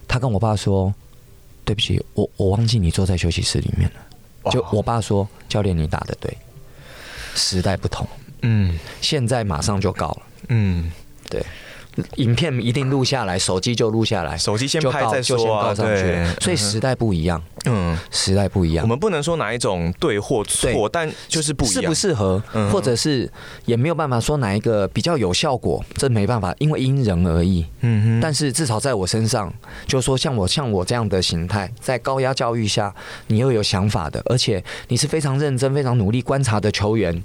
[0.08, 0.94] 他跟我爸说
[1.66, 6.36] ：“对不起，我我忘记你坐在休息室里面了。”就我爸说：“教练，你打的对。”
[7.36, 8.08] 时代不同，
[8.42, 10.90] 嗯，现在马上就告了，嗯，
[11.30, 11.46] 对。
[12.16, 18.84] 影片一定录下来，手机就录下来，手机先拍再说啊，对，所以时代不一样，嗯，时代不一样。
[18.84, 23.32] 我们不能说哪一种对或错，但就是不一样，适不适合，或者是
[23.66, 27.66] 也没有办法说哪一个比较有效果，这没办法，因为因人而异。
[27.82, 29.54] 嗯哼，但是至少在我身上，
[29.88, 32.94] 就是说像我像我这样的形态，在高压教育下，
[33.28, 37.24] 你又有想法的，而且你是非常认真、非常努力观察的球员。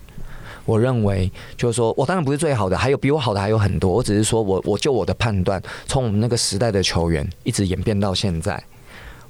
[0.65, 3.93] 我认为就是说，我当然不是最好的，还有比我好的还有很多。
[3.93, 8.63] 我只是说我，我就我的判断，从我们那个时代的球员一直演变到现在，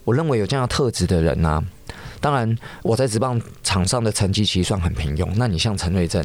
[0.04, 1.64] 我认为有这样特质的人呐、啊。
[2.20, 5.28] 当然，我在职棒场上的成绩其实算很平庸。
[5.36, 6.24] 那你像陈瑞正，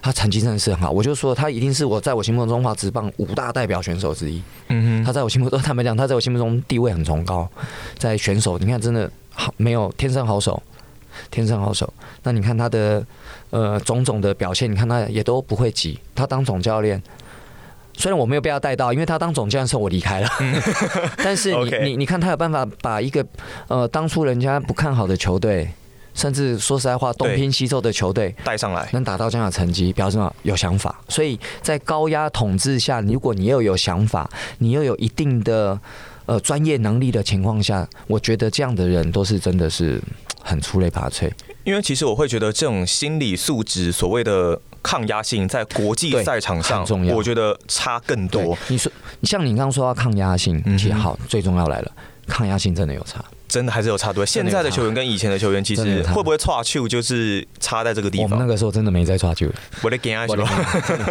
[0.00, 0.90] 他成绩真的是很好。
[0.90, 4.40] 我就说他一定是我在我心目中中华职棒五大代表选手之一。
[4.68, 7.46] 嗯哼，他在我心目中，坦白讲，他在我心目中地位很崇高。
[7.98, 10.62] 在选手，你看真的好没有天生好手。
[11.30, 13.04] 天生好手，那你看他的
[13.50, 15.98] 呃种种的表现，你看他也都不会急。
[16.14, 17.02] 他当总教练，
[17.94, 20.28] 虽然我没有被他带到，因为他当总教练的时候我离开了，
[21.18, 23.24] 但是你 你你看他有办法把一个
[23.68, 25.68] 呃当初人家不看好的球队，
[26.14, 30.34] 甚至说实在话东拼西凑的球队带上来，能达到这样的成绩，表示什么？
[30.42, 30.98] 有想法。
[31.08, 35.78] 所以在高压统治下，如果你又有想法，你又有一定的
[36.26, 40.00] 呃专业能力的情况下，我觉得这样的人都是真的是。
[40.46, 41.30] 很出类拔萃，
[41.64, 48.56] 因为其实我会觉得这种心理素质，所谓的抗压性，在国际赛场上，重要，我觉得差更多。
[48.68, 48.90] 你说，
[49.24, 51.92] 像你刚刚说到抗压性，其实好，最重要来了，
[52.28, 54.24] 抗压性真的有差，真的还是有差多。
[54.24, 58.24] 现在的球员跟以前的球员，其实会不会差球，就是差在这个地方。
[58.24, 59.48] 我们那个时候真的没在差球，
[59.82, 60.26] 我的天啊，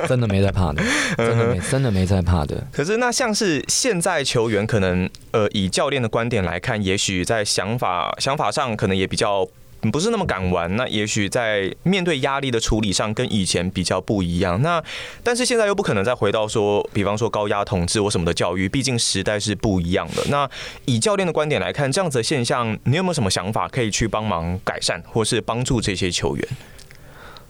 [0.08, 0.84] 真的没在怕的，
[1.18, 2.66] 真的没，真的没在怕的。
[2.72, 9.48] 可是那像是现在球员，可能呃，以教练的观点来看，也许在想法想法上，可能也比较。
[9.92, 14.62] 不是那么敢玩，那也许在面对压力的处理上跟以前比较不一样。
[14.62, 14.84] 那
[15.24, 20.24] 但是现在又不可能再回到说，比方说高压统治或什么的教育，毕竟时代是不一样的。
[20.30, 20.50] 那
[20.86, 26.48] 以教练的观点来看，这样子的现象，你有没有什么想法可以去帮忙改善，或是帮助这些球员？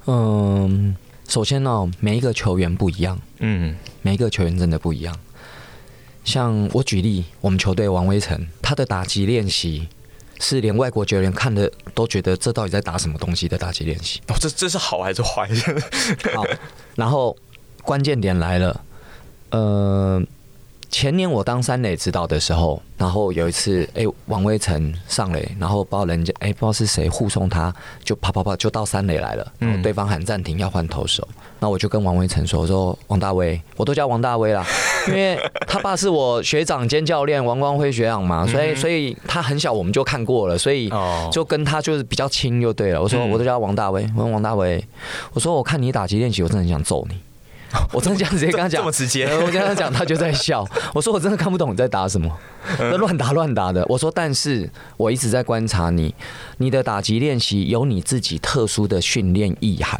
[0.08, 0.95] 嗯，
[1.28, 5.17] 首先呢，每一个球员不一样，嗯，每一个球员真的不一样。
[6.24, 9.88] 像我举例，我们球队王威成，他的打击练习。
[10.39, 14.19] 是连外国球员看的都觉得这到底在打什么东西的打击练习？
[14.28, 15.48] 哦，这这是好还是坏？
[16.34, 16.45] 好，
[16.95, 17.36] 然后
[17.84, 18.82] 关键点来了，
[19.52, 20.21] 呃，
[20.98, 31.28] 前年我当三垒指导的时候，然后有一次，哎、欸，王威成上垒，然后不知道人家，哎、欸，不知道是谁护送他，就啪啪啪就到三垒来了，然后对方喊暂停要换投手，
[31.60, 34.66] 那、嗯、我就跟王威成说，我说王大威，我都叫王大威啦，
[35.10, 40.90] 因为他爸是我学长兼教练王光辉学长嘛，所以所以他很小我们就看过了，所以
[41.30, 43.02] 就跟他就是比较亲就对了。
[43.02, 44.82] 我说我都叫王大威，我说王大威，
[45.34, 47.18] 我说我看你打击练习，我真的很想揍你。
[47.94, 49.26] 我真的这样直接跟他讲，这么直接。
[49.28, 50.68] 我跟他讲，他就在 笑。
[50.94, 52.32] 我说我真的看不懂你在打什么，
[52.80, 53.86] 那乱打乱打的。
[53.88, 56.14] 我说，但是我一直在观察你，
[56.58, 60.00] 你的打击练习有你自己特殊的训练意涵。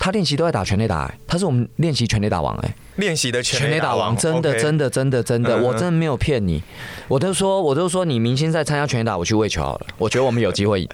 [0.00, 6.62] 他练习都在打全垒打，他是我们练习全垒打王哎，练习的全垒打王，真的真的真的真的，我真的没有骗你。
[7.06, 9.86] 我都说，我都说你明星赛参加全垒打，我去喂球好了。
[9.98, 10.88] 我觉得我们有机会赢。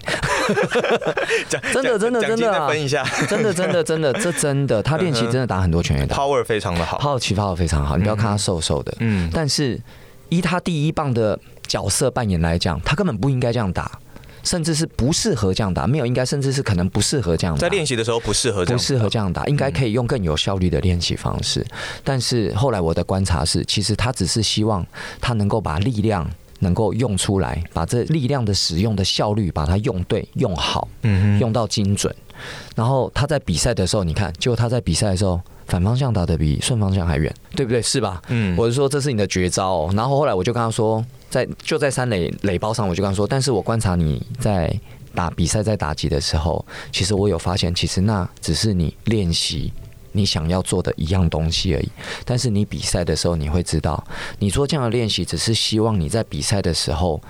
[1.49, 2.67] 真的真的真的啊！
[2.67, 7.97] 分一下，真的真的 真的，这真的，他练习真的打很多全垒打，power 非常的好，power 起发的非常好。
[7.97, 9.81] 你不要看他瘦瘦的，嗯，但是
[10.31, 13.99] 依他第一棒的角色扮演来讲，他根本不应该这样打，
[14.47, 17.61] 甚至是不适合这样打，没有应该，甚至是可能不适合这样打。
[17.61, 21.63] 在练习的时候不适合，不适合这样打，应该可以用更有效率的练习方式。
[22.03, 24.87] 但是后来我的观察是，其实他只是希望
[25.21, 26.27] 他能够把力量。
[26.61, 32.11] 能够用出来，把这力量的使用的效率把它用对、用好，嗯，用到精准。
[32.75, 37.83] 然后他在比赛的时候，你看，结果他在比赛的时候，反方向打得比顺方向还远，对不对？
[37.83, 38.23] 是吧？
[38.29, 39.93] 嗯，我是说这是你的绝招哦。
[39.95, 44.75] 然后后来我就跟他说，在就在三垒垒包上，我就跟他说，但是我观察你在
[45.15, 49.73] 打比赛在打击的时候，其实我有发现，其实那只是你练习。
[50.13, 51.89] 你想要做的一样东西而已，
[52.25, 54.03] 但是你比赛的时候，你会知道，
[54.39, 57.21] 你做这样的练习，只是希望你在比赛的时候，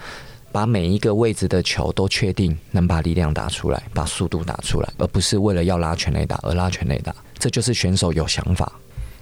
[0.57, 7.15] 把每一个位置的球都确定能把力量打出来，把速度打出来，而不是为了要拉全垒打而拉全垒打。
[7.39, 8.73] 这就是选手有想法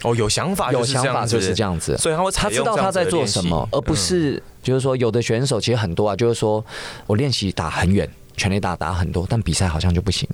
[0.05, 6.64] 哦，有想法，有想法就是这样子，所以他会他知道他在做什么，而不是就是说有的选手其实很多啊，就是说
[7.09, 10.29] 我练习打很远，全垒打打很多，但比赛好像就不行。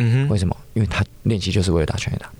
[0.00, 0.54] 嗯哼，为什么？
[0.74, 2.30] 因为他练习就是为了打全垒打。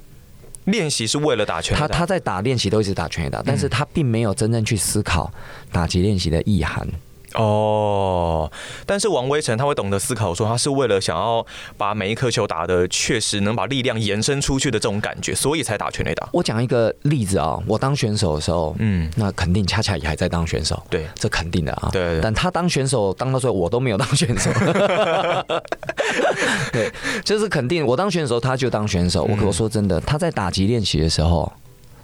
[0.67, 5.33] 练习是为了打全他他在打练习都一直打全垒打，但是他并没有真正去思考
[5.73, 6.87] 打击练习的意涵。
[7.35, 8.51] 哦，
[8.85, 11.45] 但是王威成他会懂得思考，说他是为了想要
[11.77, 16.29] 把每一颗球打的确实能把力量延伸出去的这种感觉，所以才打全垒打。
[16.33, 22.21] 我讲一个例子啊，我当选手的时候，嗯，那肯定恰恰也还在当选手，对，这肯定的啊，对。
[22.21, 24.51] 但他当选手当到最后，我都没有当选手，
[26.73, 26.91] 对，
[27.25, 27.85] 就是肯定。
[27.87, 29.25] 我当选手，他就当选手。
[29.25, 31.51] 我可我说真的，他在打击练习的时候，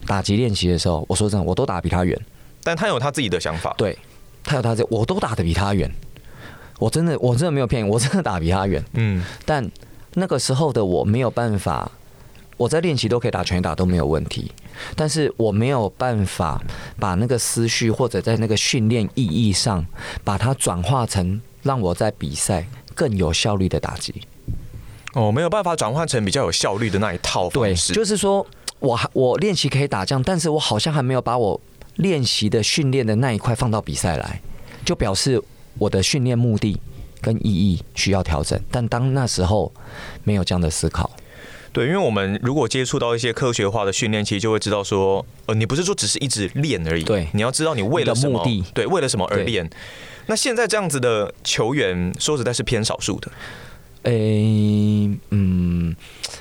[0.06, 2.18] 打击练习的时候，我说真的，我都打比他远，
[2.62, 3.96] 但他有他自己的想法，对。
[4.44, 5.90] 他有他这，我都打得比他远，
[6.78, 8.82] 我真的，我真的没有骗你，我真的打比他远。
[8.94, 9.70] 嗯，但
[10.14, 11.90] 那个时候的我没有办法，
[12.56, 14.50] 我在练习都可以打拳打都没有问题，
[14.96, 16.60] 但是我没有办法
[16.98, 19.84] 把那个思绪或者在那个训练意义上，
[20.24, 24.14] 把它转化成让我在比赛更有效率的打击。
[25.14, 27.92] 哦，没有办法转换成比较有效率的那一套方式。
[27.92, 28.46] 对，就是说
[28.78, 31.60] 我我练习可以打这样，但是我好像还没有把我。
[31.98, 34.40] 练习的训练的那一块放到比赛来，
[34.84, 35.40] 就表示
[35.78, 36.80] 我的训练目的
[37.20, 38.58] 跟意义需要调整。
[38.70, 39.72] 但当那时候
[40.24, 41.10] 没有这样的思考，
[41.72, 49.68] 对，因为我们如果接触到一些科学化的训练，其实就会知道说，呃，你不是说只是一直练而已，对，你要知道你为了什么目的，对，为了什么而练。
[50.26, 53.30] 那现在这样子的球员，说实在是偏少数的。
[54.04, 55.96] 诶、欸，嗯，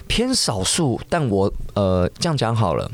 [0.08, 2.90] 偏少数，但我呃这样讲好了。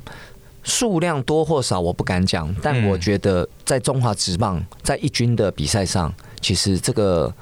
[0.64, 7.34] 数量多或少我不敢讲，但我觉得在中华职棒在一军的比赛上，其实这个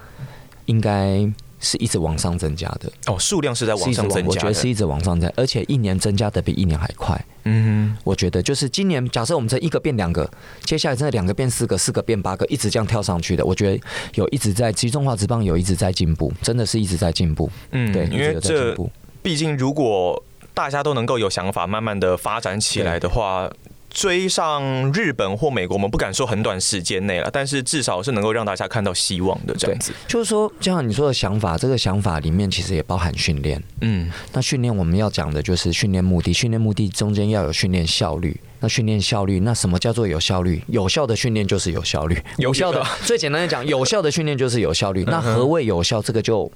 [0.65, 2.91] 应该是一直往上增加的。
[3.05, 7.23] 哦，数量是在往上增加，我觉得是一直往上增加，而且一年增加的比一年还快。
[7.43, 10.27] 嗯，我觉得就是今年假设我们这一个变两个，
[10.63, 13.83] 接下来真的两个变四个，四个变八个，一直这样跳上去的，我觉得
[14.15, 17.49] 有一直在，其实中华职棒有一直在进步，真的是一直在进步。
[17.71, 18.75] 嗯，对，因为这
[19.21, 20.23] 毕竟如果。
[20.61, 23.49] 大家都能够有想法，慢慢的发展起来的话，
[23.89, 24.61] 追上
[24.93, 29.91] 日本或美国，我们不敢说很短时间内了，但是至少是能够让大家看到希望的这样子。
[30.07, 33.59] 就是说，就像你说的想法，这个想法里面其实也包含训练。
[33.81, 38.39] 嗯，那训练我们要讲的就是训练目的，训练目的中间要有训练效率。
[38.59, 40.61] 那训练效率，那什么叫做有效率？
[40.67, 45.03] 有效的训练就是有效率，有效的最简单的讲， 有效的训练就是有效率。
[45.05, 45.99] 那何谓有效？
[45.99, 46.51] 这个就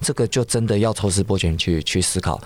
[0.00, 2.40] 这个就真的要抽丝剥茧去去思考。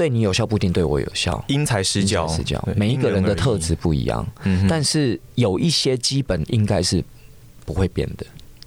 [0.00, 2.58] 对你有效不一定对我有效，因材施教，施教。
[2.74, 4.26] 每一个人的特质不一样，
[4.66, 7.04] 但是有一些基本应该是
[7.66, 8.24] 不会变的。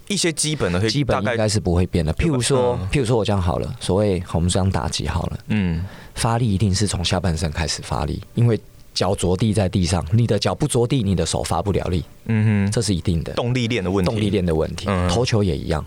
[0.08, 2.14] 一些基本的，基本应该是不会变的。
[2.14, 8.60] 譬如说，譬如说我这样好了，所谓我们这样打击好了，嗯，发力一定是从下半身开始发力，因为
[8.94, 12.06] 脚着地在地上，你的脚不着地，你的手发不了力。
[12.26, 13.34] 嗯哼，这是一定的。
[13.34, 14.86] 动力链的问题，动力链的问题。
[14.88, 15.84] 嗯，投球也一样，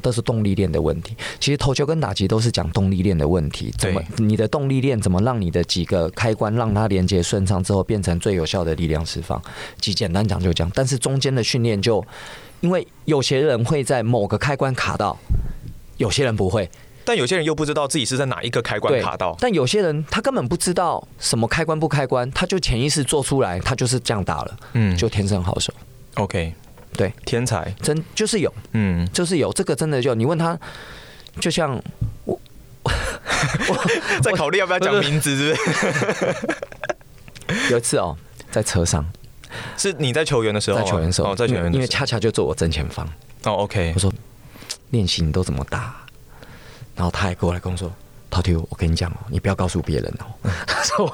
[0.00, 1.16] 都是动力链的问题。
[1.40, 3.72] 其实投球跟打击都是讲动力链的问题。
[3.78, 9.40] 怎么你的动力链怎么让你的几个开关让它连接顺畅之后，变成最有效的力量释放？
[9.80, 10.70] 极简单讲就这样。
[10.74, 12.04] 但是中间的训练就，
[12.60, 15.16] 因为有些人会在某个开关卡到，
[15.96, 16.68] 有些人不会。
[17.08, 25.72] 但有些人又不知道自己是在哪一个开关卡到，但有些人他根本不知道什么开关不开关，他就潜意识做出来，他就是这样打了，嗯，就天生好手。
[26.14, 26.52] OK，
[26.96, 30.58] 对，天才真就是有，嗯，就是有这个真的就你问他，
[31.40, 31.80] 就像
[32.24, 32.40] 我，
[33.68, 33.86] 我
[34.22, 35.56] 在考虑要不要讲名字，是不
[37.54, 37.70] 是？
[37.72, 38.16] 有一次哦，
[38.50, 39.04] 在车上，
[39.76, 43.06] 是你在球员的时候，在球员的时候，哦，在球员的时候，因为恰恰就坐我正前方。
[43.44, 44.12] 哦，OK，我说
[44.90, 45.94] 练习你都怎么打？
[46.96, 47.92] 然后他还过来跟我说
[48.30, 51.06] ：“陶铁，我跟你讲哦，你不要告诉别人哦。”他说：“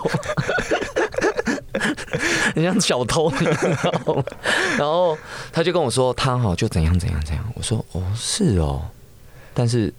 [2.54, 4.24] 你像小偷，你知道吗？”
[4.78, 5.16] 然后
[5.52, 8.82] 他就跟我说：“他好就怎样怎样怎样。”我说：“哦，是哦，
[9.54, 9.92] 但是。”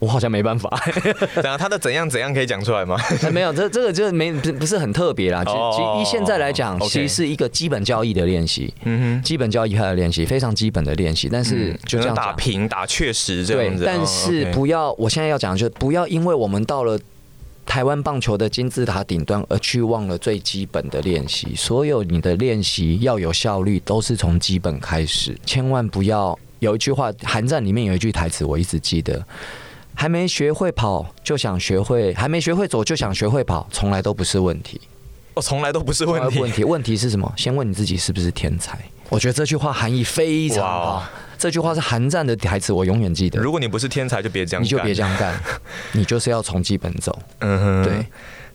[0.00, 0.82] 我好像没办法，
[1.44, 2.96] 然后他的怎样怎样可以讲出来吗？
[3.30, 5.44] 没有，这这个就没不不是很特别啦。
[5.44, 11.28] 其实以现在来讲，其实是一个基本交易的练习，嗯哼，基本交易还的练习，非常基本的练习。
[11.30, 16.98] 但是就这样打平打确实这样子，但是不要，我现在要讲就是不要因为我们到了
[17.70, 21.54] 台湾棒球的金字塔顶端而去忘了最基本的练习。
[21.54, 25.38] 所有你的练习要有效率，都是从基本开始。
[25.46, 29.24] 千万不要有一句话，寒战里面有一句台词，我一直记得。
[29.94, 34.80] 还没学会跑就想学会，还没学会走就想学会跑，从来都不是问题。
[35.40, 36.38] 哦，从来都不是问题。
[36.38, 37.32] 问题问题是什么？
[37.36, 38.78] 先问你自己是不是天才。
[39.08, 40.94] 我觉得这句话含义非常好。
[40.96, 43.40] 哇这句话是韩战的台词，我永远记得。
[43.40, 45.34] 如果你不是天才，就别这样，你就别这样干，
[45.92, 47.18] 你就是要从基本走。
[47.38, 48.06] 嗯哼，对。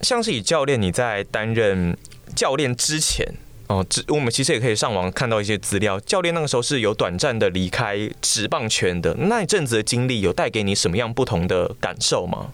[0.02, 1.98] 像是以教练，你在担任
[2.36, 3.28] 教练之前。
[3.67, 6.00] 哦，我们其实也可以上网看到一些资料。
[6.02, 12.50] 教练那个时候是有短暂的离开职棒圈的，那一阵子的经历有带给你什么样不同的感受吗？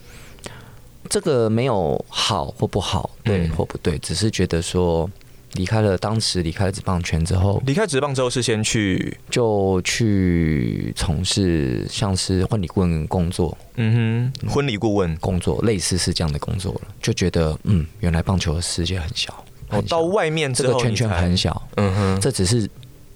[1.11, 5.09] 这个没有好或不好，对或不对，只是觉得说
[5.55, 15.13] 离开了当时离开了职棒圈之后，离开职棒之后是先去就去从事像是婚礼顾问工作，嗯哼，婚礼顾问。
[15.17, 19.43] 工作类似是这样的工作了，就觉得嗯，原来棒球的世界很小。
[19.67, 22.69] 哦，到外面这个圈圈很小，嗯哼，这只是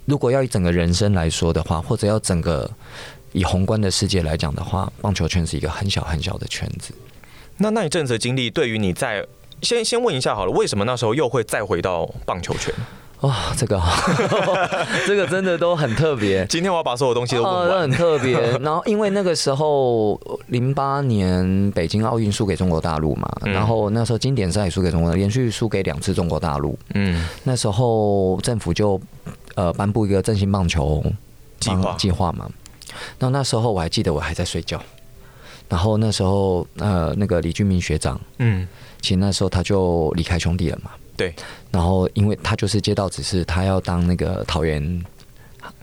[0.03, 2.69] 如果要以整个人生来说的话，或者要整个
[3.31, 6.93] 以宏观的世界来讲的话，棒球圈是一个很小很小的圈子。
[7.57, 9.25] 那那一阵子的经历，对于你在
[9.61, 12.73] 先先问一下好了，为什么那时候又会再回到棒球圈？
[13.21, 13.81] 哇、哦，这个，
[15.07, 16.45] 这个真的都很特别。
[16.51, 18.37] 今天我要把所有东西都问很特别。
[18.59, 26.77] 然后因为那个时候，零八年北京奥运输给中国大陆嘛，嗯、然后那时候经典赛输给中国，连续输给两次中国大陆。
[26.93, 28.99] 嗯，那时候政府就
[29.55, 31.01] 呃颁布一个振兴棒球
[31.59, 32.47] 计划计划嘛。
[33.17, 34.79] 那那时候我还记得我还在睡觉，
[35.69, 38.67] 然后那时候呃那个李俊明学长，嗯，
[39.01, 40.91] 其实那时候他就离开兄弟了嘛。
[41.17, 41.33] 对，
[41.71, 45.03] 然后因为他就是接到指示，他要当那个桃园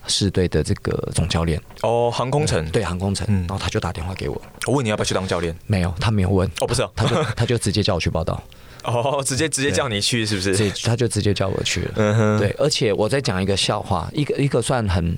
[0.06, 1.60] 市队的这个总教练。
[1.82, 2.64] 哦，航空城。
[2.70, 5.56] 对航空城，然后他就打电话给我，我问你要不要去当教练？
[5.66, 6.46] 没有，他没有问。
[6.60, 8.42] 哦，不是，他就 他就直接叫我去报道。
[8.84, 10.70] 哦，直接直接叫你去是不是？
[10.84, 15.16] 他就直接叫我去了，嗯哼，对，而且我再讲一个笑话，一个一个算很。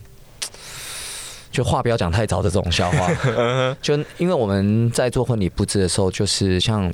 [1.54, 3.08] 就话不要讲太早的这种笑话，
[3.80, 6.92] 就因为我们在做婚礼布置的时候，就是像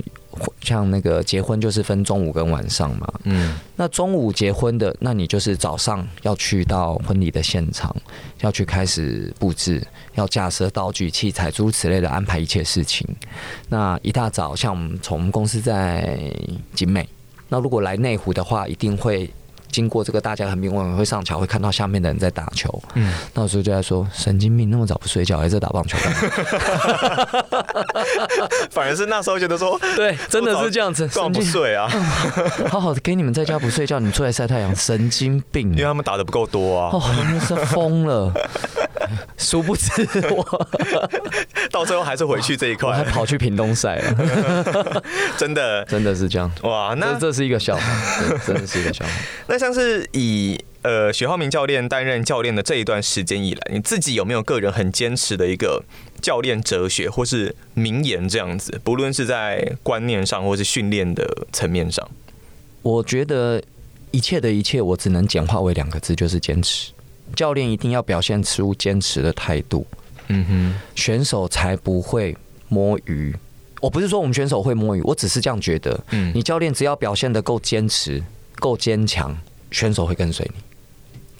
[0.61, 7.95] 像那个结婚就是分中午跟晚上嘛，嗯，那中午结婚的，那你就是早上要去到婚礼的现场，
[8.41, 9.81] 要去开始布置，
[10.13, 13.07] 要架设道具器材诸如此类的安排一切事情。
[13.67, 16.31] 那一大早，像我们从公司在
[16.75, 17.09] 景美，
[17.49, 19.27] 那如果来内湖的话，一定会。
[19.71, 22.81] 经过这个大家很平稳，会上桥会看到下面的人在打球。
[22.95, 26.17] 嗯，那时候就在说神经病，那么早不睡觉还在打棒球干嘛。
[28.69, 31.87] 反而是那时候觉得说，对，真的是这样子，干 不睡啊？
[32.69, 35.69] 好好的给你们在家不睡觉，你们出来晒太阳，神经病！
[35.71, 36.89] 因为他们打的不够多啊。
[36.91, 38.31] 哦，那是疯了。
[39.37, 40.67] 殊不知我
[41.69, 45.03] 到最后还是回去这一块，还跑去屏东晒了。
[45.37, 46.49] 真的，真的是这样。
[46.61, 47.83] 哇，那这是一个笑话，
[48.45, 49.11] 真的是一个笑话。
[49.47, 55.83] 那像是以呃许浩明教练担任教练的这一段时间以来，你自己有没有个人很坚持的一个
[56.19, 58.81] 教练哲学或是名言这样子？
[58.83, 62.09] 不论是在观念上或是训练的层面上，
[62.81, 63.61] 我觉得
[64.09, 66.91] 一切的一切，我只能简化为两个字，就是坚持。
[67.35, 69.85] 教练一定要表现出坚持的态度，
[70.29, 72.35] 嗯哼，选手才不会
[72.67, 73.35] 摸鱼。
[73.79, 76.03] 我不是说我们选手会摸鱼，我只是这样觉得。
[76.09, 78.21] 嗯，你教练只要表现的够坚持，
[78.59, 79.35] 够坚强，
[79.71, 80.61] 选手会跟随你。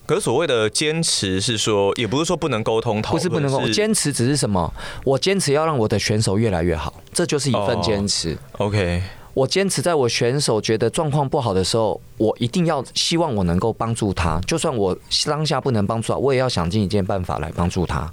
[0.05, 4.73] 可是所谓的坚持是说，也不是说不能沟通不是不能沟通，坚持只是什么？
[5.05, 8.37] 我坚持要让我的选手越来越好，这就是一份坚持。
[8.57, 9.01] Oh, OK，
[9.33, 18.11] 我坚持在我选手觉得状况不好的时候，我一定要希望我能够帮助他，就算我当下不能帮助他，我也要想尽一件办法来帮助他。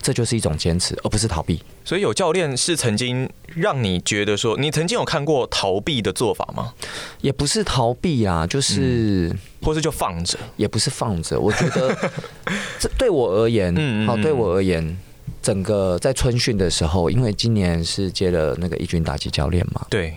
[0.00, 1.62] 这就是一种坚持，而不是逃避。
[1.88, 6.74] 所以有教练是曾经让你觉得说，你曾经有看过逃避的做法吗？
[7.22, 11.40] 也不是逃避啊，就是，嗯、或是就放着，也不是放着。
[11.40, 11.96] 我觉得
[12.78, 14.98] 这对我而言，嗯，好，对我而言，
[15.40, 20.12] 整个在春训的时候，因为今年是接了那个一军打击教练嘛，对。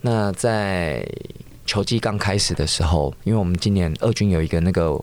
[0.00, 1.06] 那在
[1.66, 4.98] 球季刚开始的时候，因为我们今年二军有一个那个。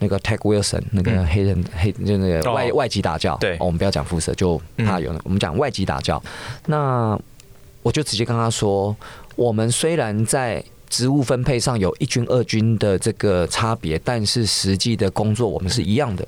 [0.00, 6.20] 那个 Tech Wilson，那个黑人、嗯、黑就那个外、哦、外籍打教，对、哦，我们不要讲肤色，就他有、嗯、我们讲外籍打教。
[6.66, 7.16] 那
[7.82, 8.96] 我就直接跟他说，
[9.36, 16.26] 我们虽然在职务分配上有一军二军的这个差别，但是实际的工作我们是一样的，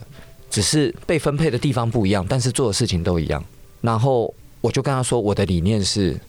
[0.50, 3.42] 只是被分配的地方不一样，但是做的事情都一样。
[3.80, 6.20] 然后我就跟他说，我的理念是，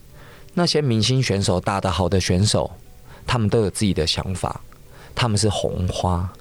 [0.53, 2.71] 那些明星选手打得好的选手，
[3.27, 4.61] 他们都有自己的想法，
[5.13, 6.31] 他们是红花。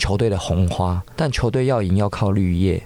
[0.00, 2.82] 球队的红花，但球队要赢要靠绿叶，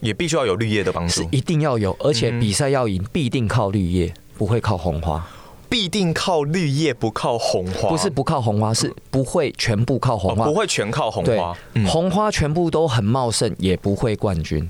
[0.00, 5.26] 也必须要有绿叶的帮助，是一定要有，而且比赛要赢必定靠绿叶，不会靠红花，
[5.68, 11.56] 必定靠绿叶，不靠红花，不是不靠红花，是不会全部靠红花，不会全靠红花，
[11.88, 14.68] 红花全部都很茂盛，也不会冠军。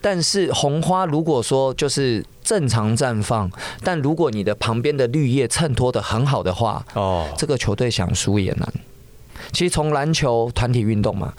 [0.00, 3.50] 但是红花如果说就是正常绽放，
[3.82, 8.72] 但如果你的旁边的绿叶衬托的很好的话，哦，这个球队想输也难。
[9.52, 11.32] 其实从篮球团体运动嘛，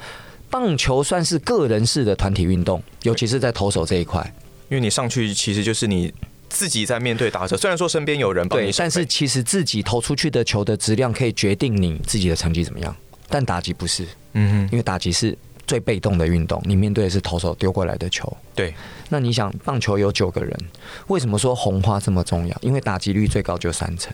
[0.50, 4.22] 棒球算是个人式的团体运动，尤其是在投手这一块，
[4.70, 6.14] 因为你上去其实就是你
[6.50, 12.96] 自己在面对打者，虽然说身边有人帮你，但是其实自己投出去的球的质量可以决定你自己的成绩怎么样，
[13.28, 18.74] 但打击不是，嗯哼，因为打击是最被动的运动，你面对的是投手丢过来的球，对，
[19.10, 20.58] 那你想棒球有九个人，
[21.08, 22.58] 为什么说红花这么重要？
[22.62, 24.14] 因为打击率最高就三成。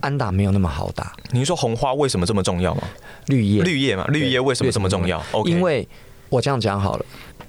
[0.00, 1.12] 安打没有那么好打。
[1.30, 2.82] 您说红花为什么这么重要吗？
[3.26, 5.22] 绿叶，绿叶嘛，绿叶为什么这么重要？
[5.44, 5.86] 因为
[6.28, 7.04] 我这样讲好了，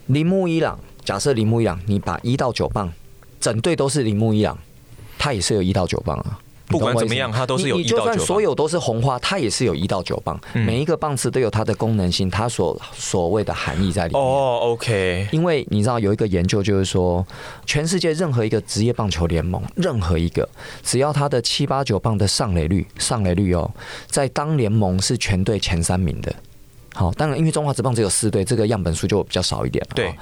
[0.07, 2.91] 铃木一朗，假设铃木一朗，你把一到九棒，
[3.39, 4.57] 整队都是铃木一朗，
[5.17, 6.39] 他也是有一到九棒啊。
[6.71, 8.05] 不管怎么样，它都是有一到九棒。
[8.05, 10.39] 就算所有都是红花，它也是有一到九棒。
[10.53, 14.23] 每一个棒次都有它的功能性，它所所谓的含义在里面。
[14.23, 15.27] 哦，OK。
[15.31, 17.25] 因为你知道有一个研究，就是说，
[17.65, 20.47] 全世界任何一个职业棒球联盟，任何一个，
[20.83, 23.69] 只要它的七八九磅的上垒率，上垒率哦，
[24.07, 26.33] 在当联盟是全队前三名的。
[26.93, 29.91] 好，当然因为中华职棒只有四队，这个样本数就比较少一点了。
[29.95, 30.13] 对。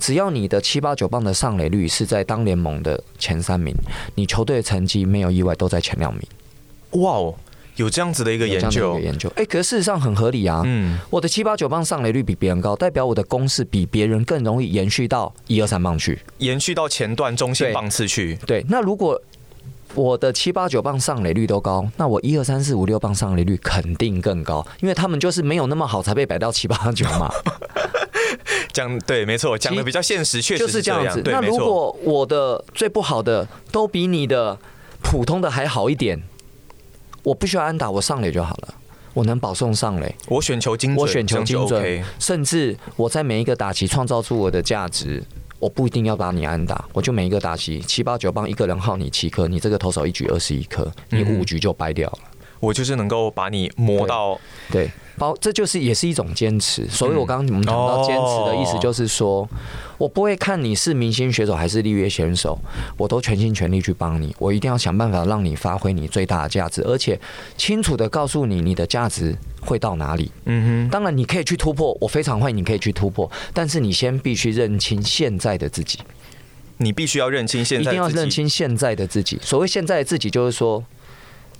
[0.00, 3.72] 只要你的七八九棒的上垒率是在当联盟的前三名，
[4.14, 6.22] 你球队的成绩没有意外都在前两名。
[7.02, 7.34] 哇哦，
[7.76, 10.62] 有这样子的一个研究，研究，哎，可是事实上很合理啊。
[10.64, 18.36] 嗯，我的七八九棒上垒率比别人高，代表我的攻势比别人更容易延续到一二三棒去，延续到前段中线棒次去。
[18.46, 19.20] 对，那如果
[19.94, 27.30] 我的七八九棒上垒率都高，那我一二三四五六棒上垒率肯定更高，因为他们就是没有那么好才被摆到七八九嘛。
[28.72, 31.22] 讲对，没错，讲的比较现实，确实就是这样子。
[31.24, 34.58] 那如果我的最不好的都比你的
[35.02, 36.22] 普通的还好一点，
[37.22, 38.74] 我不需要安打，我上垒就好了，
[39.14, 45.22] 我能保送上垒，我选球精准，我选球精准，甚至我在每一个打击创造出我的价值，
[45.58, 52.18] 我不一定要把你安打，我就每一个打击七八九棒，一个人耗你七颗，你这个投手一局二十一颗，你五局就掰掉了，
[52.60, 54.38] 我就是能够把你磨到
[54.70, 54.84] 对。
[54.84, 59.46] 对包，这就是也是一种坚持，所以我刚刚你们讲到坚持的意思，就是说
[59.98, 62.58] 我不会看你是明星选手还是立约选手，
[62.96, 67.20] 我都全心全力去帮你，我一定要想办法让你发挥你最大的价值，而且
[67.58, 70.32] 清楚的告诉你你的价值会到哪里。
[70.46, 75.98] 嗯哼，当然你可以去突破，我非常欢迎你可以去突破，但是你先必须认清现在的自己，
[76.78, 79.38] 你必须要认清现在，一定要认清现在的自己。
[79.42, 80.82] 所谓现在的自己，就是说。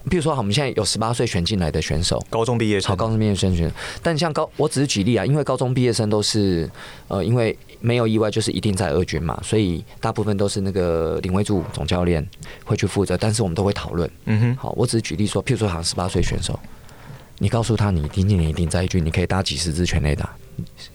[0.08, 3.70] 比如说，好，我们现在有十八岁选进来的选手，高中毕业生，好，高中毕业生选。
[4.02, 6.68] 但像高，我只是举例啊，因为高中毕业生都是，
[7.08, 12.26] 呃，因为没有意外，就是一定在二军嘛，所以大部分都是那个林威柱总教练
[12.64, 13.16] 会去负责。
[13.16, 14.10] 但是我们都会讨论。
[14.24, 16.58] 嗯哼，好，我只是举例说，譬如说，好像十八岁选手，
[17.38, 20.34] 你告诉他，你今年一定在一军，你可以打几十支全垒打，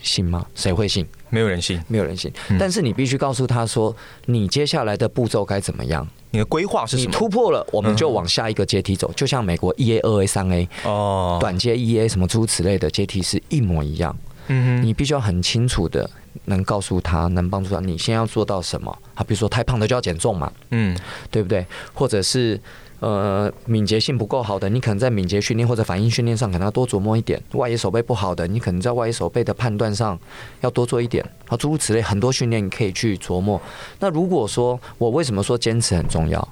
[0.01, 0.45] 信吗？
[0.55, 1.05] 谁会信？
[1.29, 2.31] 没有人信，没有人信。
[2.59, 3.95] 但是你必须告诉他说，
[4.25, 6.07] 你接下来的步骤该怎么样？
[6.35, 7.09] 你的规划是什么？
[7.09, 9.09] 你突破了，我们就往下一个阶梯走。
[9.15, 14.15] 就像美国一 A、二 A、三 A 哦，短阶一 A 什么诸如此类的阶梯是一模一样。
[14.47, 16.07] 嗯哼，你必须要很清楚的
[16.43, 17.79] 能告诉他，能帮助他。
[17.79, 18.91] 你先要做到什么？
[19.15, 20.95] 啊，比如说太胖的就要减重嘛，嗯，
[21.31, 21.65] 对不对？
[21.93, 22.59] 或者是
[23.01, 30.17] 呃，敏捷性不够好的，你可能在敏捷训练或者反应训练上可能要多琢磨一点；外野手背不好的，你可能在外野手背的判断上
[30.61, 31.23] 要多做一点。
[31.47, 33.61] 好，诸如此类，很多训练你可以去琢磨。
[33.99, 36.47] 那如果说我为什么说坚持很重要？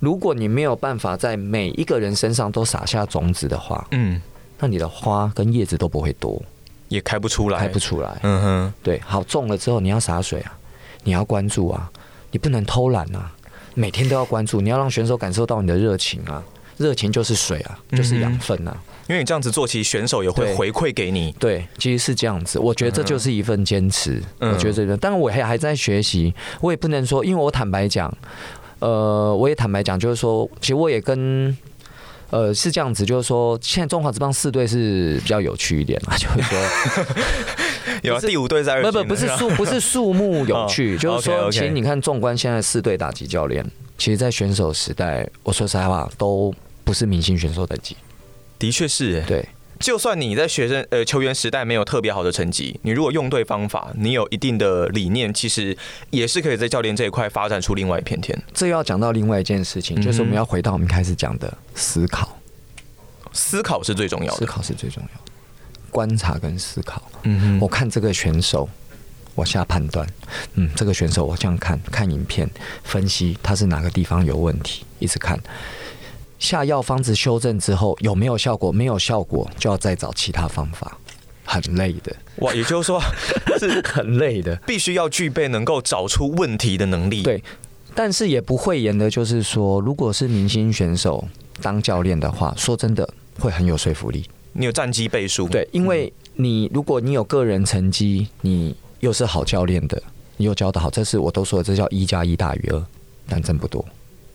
[0.00, 4.20] 如果你没有办法在每一个人身上都撒下种子的话，嗯，
[4.58, 6.42] 那你的花跟叶子都不会多，
[6.88, 8.18] 也开不出来，开不出来。
[8.22, 10.58] 嗯哼，对，好，种了之后你要洒水啊，
[11.04, 11.90] 你要关注啊，
[12.30, 13.30] 你不能偷懒啊。
[13.74, 16.42] 每天都要关注，你要让选手感受到你的热情啊！
[16.76, 18.76] 热情就是水啊，就是养分啊。
[19.08, 21.32] 因为你这样子做，其实选手也会回馈给你。
[21.38, 22.58] 对，其实是这样子。
[22.58, 24.22] 我觉得这就是一份坚持。
[24.38, 28.12] 我觉得这个，当然我还还在学习，我也不能说，因为我坦白讲，
[28.78, 31.56] 呃，我也坦白讲，就是说，其实我也跟。
[32.32, 37.04] 呃，是这样子，就是说，现在中华职棒四队是比较有趣一点嘛，就是说，
[38.08, 43.64] 有第五队在不不不是数 不是数目有趣，就是说，其实你看，纵观现在四队打击教练，
[43.98, 47.96] 其实，在选手时代，我说实话，都不是明星选手等级，
[48.58, 49.46] 的确是，对。
[49.78, 55.74] 就算你在学生呃球员时代没有特别好的成绩，你如果用对方法，你有一定的理念，其实
[56.10, 58.38] 也是可以在教练这一块发展出另外一片天。
[58.52, 62.38] 这又要讲到另外一件事情，就是我们要回到我们开始讲的思考，
[63.32, 65.29] 思考是最重要的，思考是最重要的，
[65.90, 67.02] 观察跟思考。
[67.24, 68.68] 嗯哼，我看这个选手，
[69.34, 70.06] 我下判断，
[70.54, 72.48] 嗯，这个选手我这样看看影片
[72.82, 75.38] 分析他是哪个地方有问题，一直看。
[76.38, 78.72] 下药方子修正之后有没有效果？
[78.72, 80.96] 没有效果就要再找其他方法，
[81.44, 82.54] 很累的哇！
[82.54, 82.98] 也就是说
[83.58, 87.22] 是 很累的，必须要具备能够找出问题的能力。
[87.22, 87.44] 对，
[87.94, 91.22] 但是也不讳言的，就是说，如果是明星选手
[91.60, 93.06] 当教练的话，说真的
[93.38, 94.24] 会很有说服力。
[94.52, 100.02] 你有战绩背书，对，因为你如果你有个人成绩，你又是好教练的，
[100.36, 102.84] 你又教的好，这是我都说的，这叫一加一大于二，
[103.28, 103.84] 但真不多。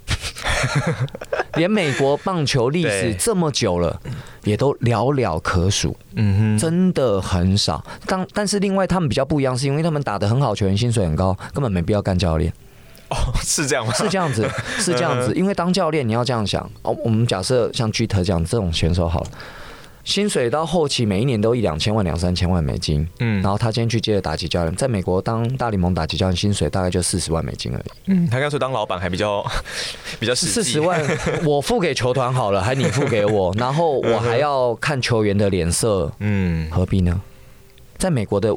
[1.56, 4.00] 连美国棒球历史这么久了，
[4.44, 5.96] 也都寥寥可数。
[6.16, 7.84] 嗯哼，真的很少。
[8.06, 12.52] 当但是另外他们比较不一样，是因为他们打的很好，球员薪水很高，根本没必要干教练。
[13.10, 13.94] 哦，是这样吗？
[13.94, 14.50] 是这样子，
[14.80, 15.34] 是这样子。
[15.36, 19.28] 因为当教练你要这样想哦，我们假设像居特这样这种选手好了。
[20.06, 27.84] 薪水到后期每一年都一两千万、两三千万美金，嗯，然后他今天去接了打击教练，在美国当大联盟打击教练，薪水大概就四十万美金而已。
[28.06, 29.44] 嗯，他干脆当老板还比较
[30.20, 31.04] 比较四十万，
[31.44, 37.20] 我付给球团好了，还你付给我， 然后我还要看球员的脸色，嗯，何必呢？
[37.98, 38.56] 在美国的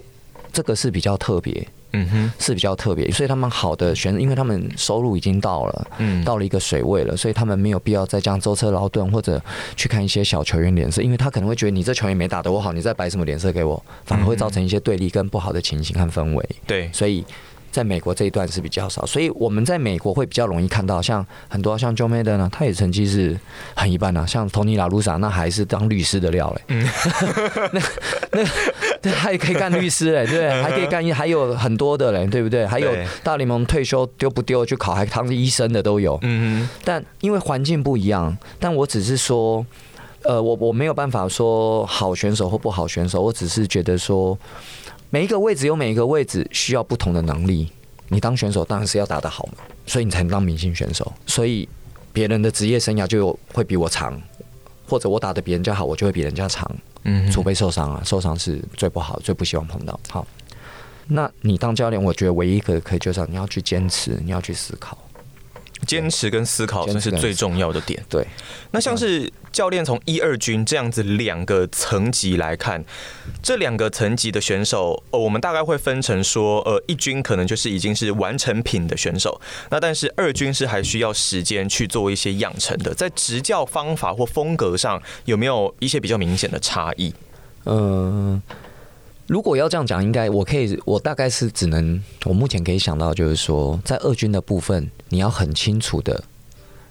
[0.52, 1.66] 这个是比较特别。
[1.98, 9.40] 嗯哼，是比较特别，所以他们好的选，因为他们收入已经到了，嗯，到了一个水位了，所以他们没有必要再这样舟车劳顿或者
[9.76, 16.48] 去看一些小球员脸色，因为他可能会觉得你这球员没打得我好，你再摆什么脸色给我，反而会造成一些对立跟不好的情形和氛围。
[16.66, 17.24] 对，所以。
[17.78, 23.38] 在美国这一段是比较少，所以我们在美国会比较容易看到，像很多像 Joe Maddon 呢，他也成绩是
[23.76, 26.88] 很一般的，像 Tony La Russa 那还是当律师的料嘞，嗯、
[27.72, 27.80] 那
[28.32, 28.48] 那
[29.02, 32.66] 那他也可以干律师嘞，对， 还可以干，还有很多的嘞，对不对？
[32.66, 32.90] 还有
[33.22, 39.64] 大联盟退休丢不丢去考还当医生的都有，嗯嗯，但因为环境不一样，但我只是说，
[40.24, 44.36] 呃，我我没有办法说好选手或不好选手，我只是觉得说。
[45.10, 47.70] 每一个位置有每一个位置需要不同的能力。
[48.08, 51.12] 你当选手当然是要打得好嘛，所以你才能当明星选手。
[51.26, 51.68] 所以
[52.12, 54.18] 别人的职业生涯就会比我长，
[54.86, 56.70] 或者我打得比人家好，我就会比人家长。
[57.04, 59.98] 嗯，除非受伤啊，受伤是最不好、最不希望碰到。
[60.08, 60.26] 好，
[61.06, 64.96] 那你当教练，我觉得唯一一个可以就是你要去坚持，你要去思考。
[65.86, 68.02] 坚持跟思考这是最重要的点。
[68.08, 68.26] 对，
[68.70, 72.84] 那像是教练从一二军这样子两个层级来看，
[73.42, 87.14] 这两个层级的选手，呃，我们大概会分成说，呃，一军可能就是已经是完成品的选手，那但是二军是还需要时间去做一些养成的，在执教方法或风格上有没有一些比较明显的差异？
[87.64, 88.42] 嗯。
[89.28, 96.24] 如果要这样讲，应该我可以，我大概是只能，我目前可以想到就是说，在二军的部分，你要很清楚的，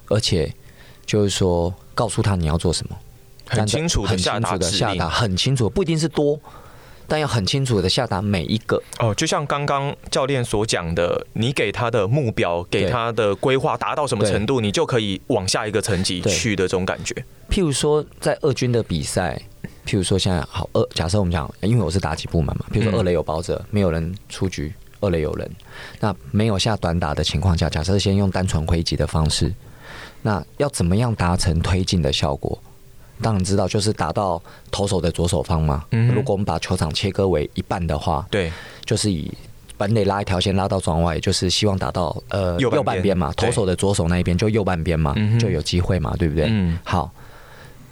[0.08, 0.54] 而且
[1.04, 2.96] 就是说告诉他你要做什么，
[3.48, 6.40] 很清楚的下达下达，很清楚，不一定是多，
[7.08, 8.80] 但要很清楚的下达每一个。
[9.00, 17.16] 哦，就像刚刚教练所讲的，你给他的目标，给他的规划达到什么程度，你就可以往下一个层级去的这种感觉。
[17.50, 19.42] 譬如说，在二军的比赛。
[19.88, 22.66] 譬如说，现在好二，假设我们讲，因为我是打击部门嘛。
[22.74, 25.50] 譬如说，二垒有保者，没有人出局，二垒有人，
[26.02, 29.52] 那没有下短打的情况下，假设先用单纯挥击的方式，
[30.22, 32.62] 那要怎么样达成推进的效果？
[33.22, 35.86] 当然知道，就是打到投手的左手方嘛。
[36.14, 38.52] 如果我们把球场切割为一半的话，对，
[38.86, 39.34] 就是以
[39.78, 46.46] 本垒拉一条线拉到庄外，就是希望打到呃右右半边嘛，投手的左手那一边就右半边嘛，就有机会嘛，对不对？
[46.50, 47.12] 嗯，好，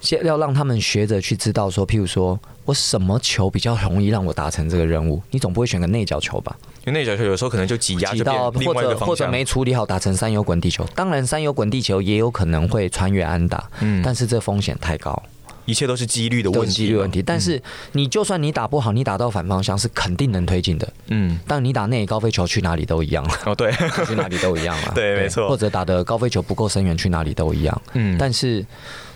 [0.06, 6.56] 先要让他们学着去知道说，譬如说我什么球比较容易让我达成这个任务，你总不会选个内角球吧？
[6.86, 10.86] 因为内角球有时候可能就挤压挤到，或者或者没处理好，打成三游滚地球。
[10.96, 15.22] 当然，三游滚地球也有可能会穿越安打，嗯，但是这风险太高。
[15.66, 17.24] 一切都是几率的问题，几率问题。
[17.24, 17.60] 但是
[17.94, 20.88] 你就算你打不好，你打到反方向是肯定能推进的。
[21.08, 23.28] 嗯，但你打内高飞球去哪里都一样。
[23.48, 23.72] 哦，对，
[24.06, 24.92] 去哪里都一样啊。
[24.94, 25.50] 对，没错。
[25.50, 27.82] 或者打的高飞球不够深远，去哪里都一样。
[27.94, 28.64] 嗯，但是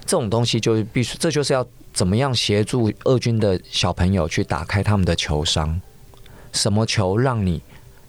[0.09, 5.79] 这种东西就是必须，这就是要怎么样协助二军的小朋友去打开他们的球商，
[6.51, 7.61] 什么球让你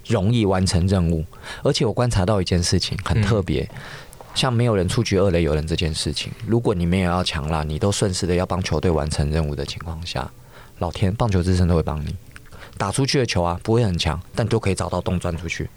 [0.07, 1.23] 容易完成任务？
[1.63, 3.65] 而且我观察到一件事情很特别。
[3.65, 3.77] 嗯
[4.33, 10.31] 像没有人出局二垒有人这件事情，如果你没有要强啦，你都顺势的要帮球队完成任务的情况下，
[10.79, 12.15] 老天棒球之神都会帮你
[12.79, 15.69] 打出去的球啊，不会很强，但都可以找到洞钻出去。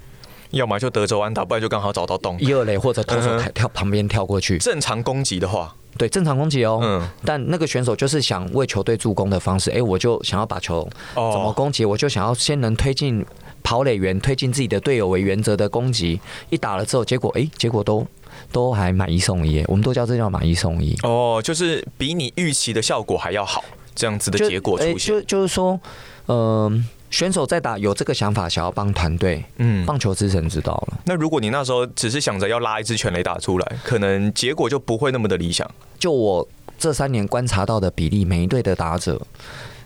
[0.52, 2.40] 要么就德州安打，不然就刚好找到洞。
[2.40, 4.60] 一二垒或者投手 跳旁边跳过去。
[4.60, 6.80] 正常攻击的话，对正常攻击哦。
[6.82, 7.08] 嗯。
[7.26, 13.26] 但那个选手就是想为球队助攻的方式，哎，我就想要把球怎么攻击，我就想要先能推进
[13.64, 16.20] 跑垒员，推进自己的队友为原则的攻击。
[16.50, 18.06] 一打了之后，结果哎，结果都。
[18.52, 20.98] 都还买一送一，我们都叫这叫买一送一。
[21.04, 23.64] 哦，就是比你预期的效果还要好，
[23.94, 24.98] 这样子的结果出现。
[24.98, 25.80] 就就是说，
[26.26, 26.84] 嗯、呃，
[27.14, 29.46] 选手在打有这个想法，想要帮团队。
[29.58, 31.00] 嗯，棒球之神知道了。
[31.06, 35.70] 那如果你那时候只是想着要拉一支全垒打出来，可能结果就不会那么的理想。
[36.00, 36.48] 就我
[36.80, 39.22] 这三年观察到的比例，每一队的打者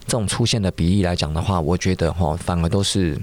[0.05, 3.19] 这种出现的比例来讲的话，我觉得哈，反而都是。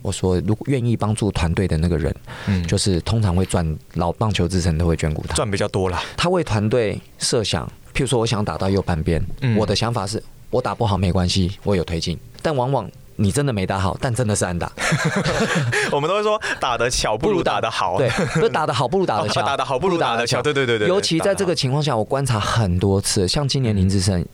[0.00, 2.16] 我说，如果愿意帮助团队的那个人，
[2.46, 6.02] 嗯，就是通常会赚，老棒球之神都会眷顾他，赚比较多啦。
[6.16, 12.18] 他为团队设想，譬如说，我想打到右半边，嗯，我的想法是我打不好没关系，我有推进。
[12.40, 12.90] 但往往
[13.20, 14.72] 你真的没打好，但真的是安打。
[15.92, 20.88] 我们都会说，打得巧不如打得好，对，不是打得好不如打得巧， 打得好不如打得巧，对对对对。
[20.88, 24.24] 尤其在这个情况下，我观察很多次，像今年林志胜。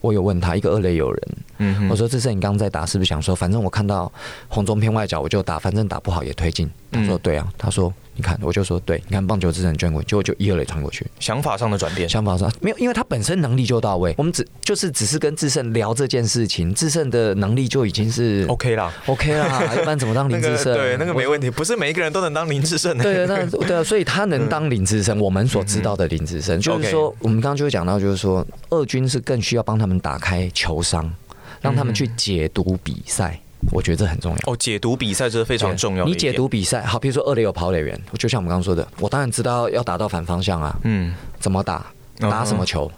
[0.00, 4.10] 我有问他一个二垒有人，嗯、我说志胜你刚刚在打，是不是想说，反正我看到
[4.48, 6.68] 红中偏外角我就打，反正打不好也推进。
[6.90, 7.94] 他说对啊，他说。
[8.14, 14.14] 你看，我就说对，你看棒球之神眷顾，结果就一二垒传过去，想法上的转变，想法上没有，因为他本身能力就到位。
[14.18, 20.72] 我们只就是只是跟智胜聊这件事情，智胜的能力就已经是 OK 啦，OK 啦，一般怎么当林智胜？
[20.72, 23.02] 那个、对，那个没问题，不是每一个人都能当林智胜的。
[23.02, 31.10] 对，那对啊，所以他能当林智胜，我们所知道的林智胜，就是说，我们刚刚就会讲到，就是说，二军是更需要帮他们打开球商，
[31.62, 33.40] 让他们去解读比赛。
[33.70, 34.52] 我觉得这很重要。
[34.52, 36.10] 哦，解读比赛这是非常重要的。
[36.10, 41.86] 你解读比赛，好，比如说二垒有跑垒员，就像我们刚刚说的，我当然知道要打到反方向啊，嗯，怎么打，
[42.18, 42.90] 打什么球，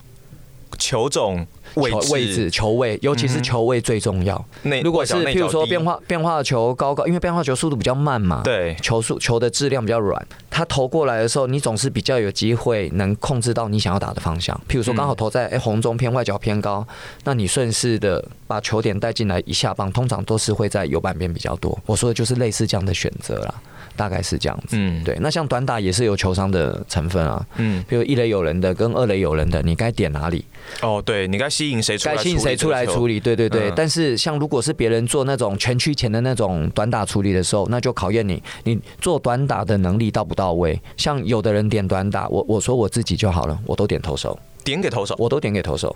[0.79, 1.47] 球种。
[1.75, 4.45] 位置，位置球位，尤其是球位最重要。
[4.85, 14.55] 如果是譬如说变化变化球高高，因为变化球速度比较慢嘛，对，球速球的质量比较软，它投过来的时候，你总是比较有机会能控制到你想要打的方向。
[14.69, 16.87] 譬如说刚好投在哎红中偏外角偏高，
[17.25, 21.77] 那你顺势的把球点带进来一下棒，通常都是会在右半边比较多。
[21.87, 23.55] 我说的就是类似这样的选择啦。
[23.97, 25.17] 大概是这样子，嗯，对。
[25.21, 30.45] 那像短打也是有球商的成分啊，嗯，比如一垒有人的跟二垒有人的，你该点哪里？
[30.83, 32.17] 哦，对，你该吸引谁出来？
[32.17, 33.21] 该吸引谁出来处理？
[33.21, 33.71] 对对对。
[33.71, 40.81] 嗯、但是像如果是别人做那种全区前的那种短打处理的时候，那就考验你，你做短打的能力到不到位？
[40.97, 45.95] 像有的人点短打，我我说我自己就好了，我都点投手，点给投手，我都点给投手，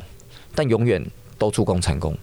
[0.54, 1.04] 但永远
[1.36, 2.16] 都助攻成功。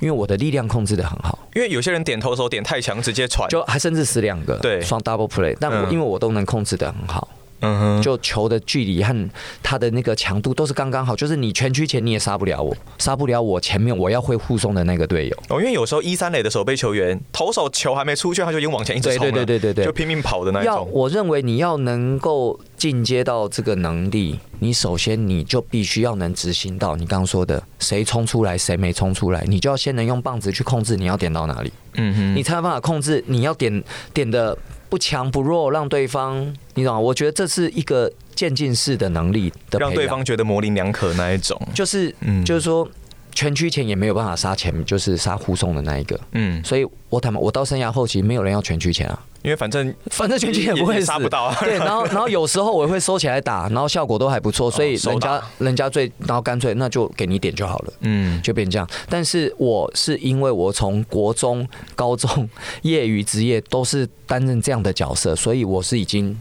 [0.00, 3.48] 因为我的力量控制的很好，因为有些人点投手点太强，直接传。
[3.48, 7.28] 就还甚至死两个，对，双 double play，但我因为我都能控制的很好。
[7.64, 9.30] 嗯哼，就球的距离和
[9.62, 15.36] 它的那个强度都是刚刚好，就是你全区前你也杀不了我，杀不了我前面我要会护送的那个队友。
[15.48, 20.74] 哦，因为有时候一三垒的守备球员投手球还没出去，他就已经往前一直冲了，对对对对对，就拼命跑的那一种。
[20.74, 31.72] 要我认为你要能够进阶到这个能力，你首先你就必须要能执行到你刚刚说的谁冲出来谁没冲出来，你就要先能用棒子去控制你要点到哪里。
[31.94, 34.56] 嗯哼，你才有办法控制你要点点的。
[34.88, 37.00] 不强不弱，让对方你懂吗？
[37.00, 41.60] 我觉得这是一个渐进式的能力的，让对方觉得模棱两可那一种。
[41.74, 42.88] 就是，嗯，就是说
[43.34, 46.18] 全区前也没有办法杀前，就是杀护送的那一个。
[46.32, 49.22] 嗯，所以我他妈我到生涯后期没有人要全区前啊。
[49.42, 58.88] 因为反正反正全区也不会杀不到，啊对，然后 然后有时候我会收起来打，然后效果都还不错，所以人家人家最然后干脆那就给你点就好了，嗯，就变这样。
[59.06, 62.48] 但是我是因为我从国中、高中、
[62.82, 66.34] 业余、职业都是担任这样的角色，所以我是已经。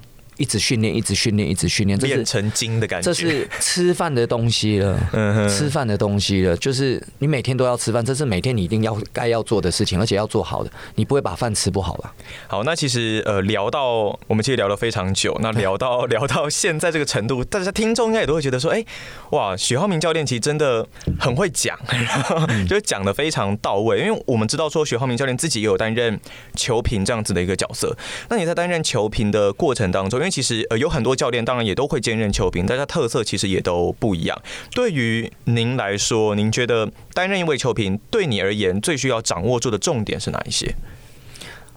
[0.43, 3.05] 一直训练，一直训练，一直训练，练成精的感觉。
[3.05, 4.99] 这是吃饭的东西了，
[5.47, 12.13] 吃饭的东西了，就是你每天都要吃饭，这是每天你一定要该要做的事情，而且要做好的，你不会把饭吃不好吧？
[12.47, 18.83] 好，那其实呃聊到我们其实聊了非常久，那聊 到聊到现在这个程度，大家听众应该也都会觉得说，哎，
[19.31, 20.85] 哇，许浩明教练其实真的
[21.17, 21.79] 很会讲，
[22.67, 26.19] 就讲的非常到位，因为我们知道说许浩明教练自己也有担任
[26.55, 27.95] 球评这样子的一个角色，
[28.27, 34.35] 那你在担任球评的过程当中，因为其实呃有很多教练当然也都会兼任球评，大家特色其实也都不一样。
[34.71, 40.73] 对于您来说，您觉得担任一位球评对你而言最需要掌握住的重点是哪一些？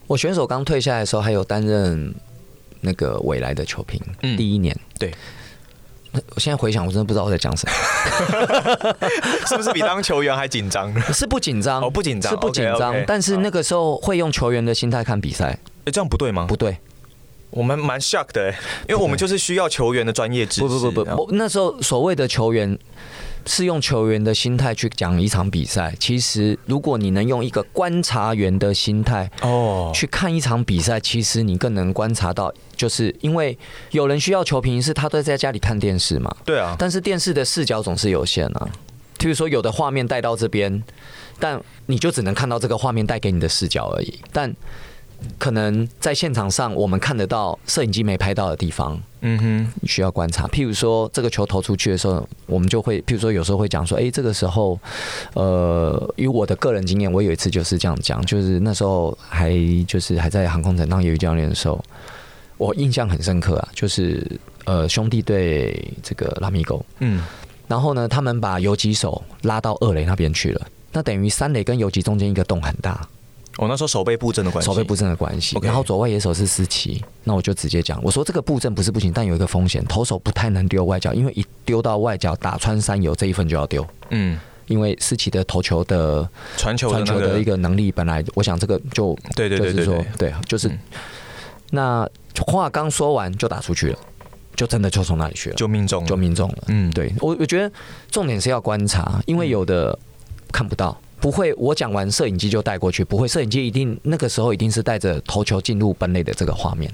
[0.07, 2.15] 我选手刚退下来的时候，还有担任
[2.81, 5.13] 那个未来的球评，嗯，第一年，对。
[6.35, 7.75] 我现在回想，我真的不知道我在讲什么，
[9.47, 10.91] 是不是比当球员还紧张？
[11.13, 11.83] 是不紧张？
[11.83, 12.97] 哦，不紧张，是不紧张。
[13.07, 16.47] 但是那个时候会用球员的心态看比赛，哎，这样不对吗？
[16.49, 16.79] 不对，
[17.51, 18.51] 我们蛮 shock 的，
[18.89, 20.61] 因为我们就是需要球员的专业知识。
[20.61, 22.79] 不不不不，那时候所谓的球员。
[23.49, 25.95] 是用球员的心态去讲一场比赛。
[26.01, 33.57] 其实，如果你能用一个观察员的心态哦去看一场比赛，其实你更能观察到，就是因为
[33.93, 36.37] 有人需要球评，是他都在家里看电视嘛。
[36.45, 36.75] 对啊。
[36.77, 38.69] 但是电视的视角总是有限啊。
[39.17, 40.83] 譬如说，有的画面带到这边，
[41.39, 44.19] 但你就只能看到这个画面带给你的视角而已。
[44.33, 44.53] 但
[45.39, 50.47] 可能在现场上，我们看得到摄影机没拍到的地方，嗯哼，需要观察。
[50.49, 54.79] 譬如说，这个球投出去的时候，我们就会，譬如说，有时候会讲说，哎，这个时候，
[55.35, 59.53] 呃，以我的个人经验，我有一次就是这样讲，就是那时候还
[59.87, 61.83] 就是还在航空城当业余教练的时候，
[62.57, 64.25] 我印象很深刻啊，就是
[64.65, 67.23] 呃，兄弟对这个拉米狗，嗯，
[67.67, 73.07] 然后呢，他们把游击手拉到二垒那边去了，那等于三垒跟游击中间一个洞很大。
[73.59, 75.59] 我那时候手背布阵的关系，手背布阵的关系。
[75.63, 83.87] 然后左外野手是思琪，那我就直接讲，我说这个布阵不是不行，但有一个风险，投手不太能丢外角，因为一丢到外角打穿三游，这一份就要丢。
[84.11, 86.29] 嗯，因为思琪的投球的
[86.59, 90.71] 传球传球的一个能力，本来我想这个就对对对对对，对，就是
[91.71, 92.07] 那
[92.47, 93.99] 话刚说完就打出去了，
[94.55, 96.59] 就真的就从那里去了，就命中，就命中了。
[96.69, 97.73] 嗯，对我我觉得
[98.11, 99.99] 重点是要观察，因为有的
[100.53, 101.01] 看不到。
[101.21, 106.93] 不会，我讲完摄影机就带过去，不会，摄影机一定那个时候一定是带着头球进入本垒的这个画面，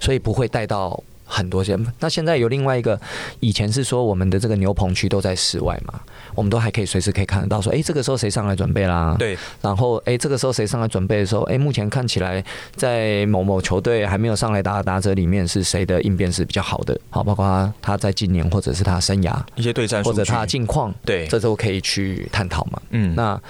[0.00, 1.78] 所以不会带到很多些。
[2.00, 3.00] 那现在有另外一个，
[3.40, 6.00] 以前是说我们的这个牛棚区都在室外嘛，
[6.34, 9.16] 我们都还可以随时可以看得到，说，哎，这个时候谁上来准备啦？
[9.18, 9.36] 对。
[9.60, 12.44] 然后，哎，这个时候谁上来准备的时候，哎，目前看起来
[12.76, 16.98] 在某某球队还没有上来打的打者里面是谁的应变是比较好的？
[17.10, 22.80] 好，包括他他在今年或者是他生涯一些对战或者他近况，对，这都可以去探讨嘛。
[22.90, 23.40] 嗯，那。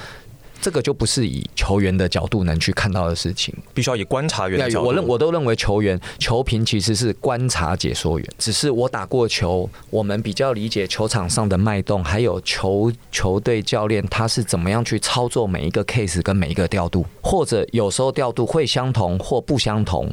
[0.65, 4.87] 这个就不是以球员的角度能去看到的事情，必须要以观察员的角度。
[4.87, 20.11] 我认我都认为球员球评其实是观察解说员，只是我打过球，我们比较理解球场上的脉动，还有球球队教练他是怎么样去操作每一个 case 跟每一个调度，或者有时候调度会相同或不相同，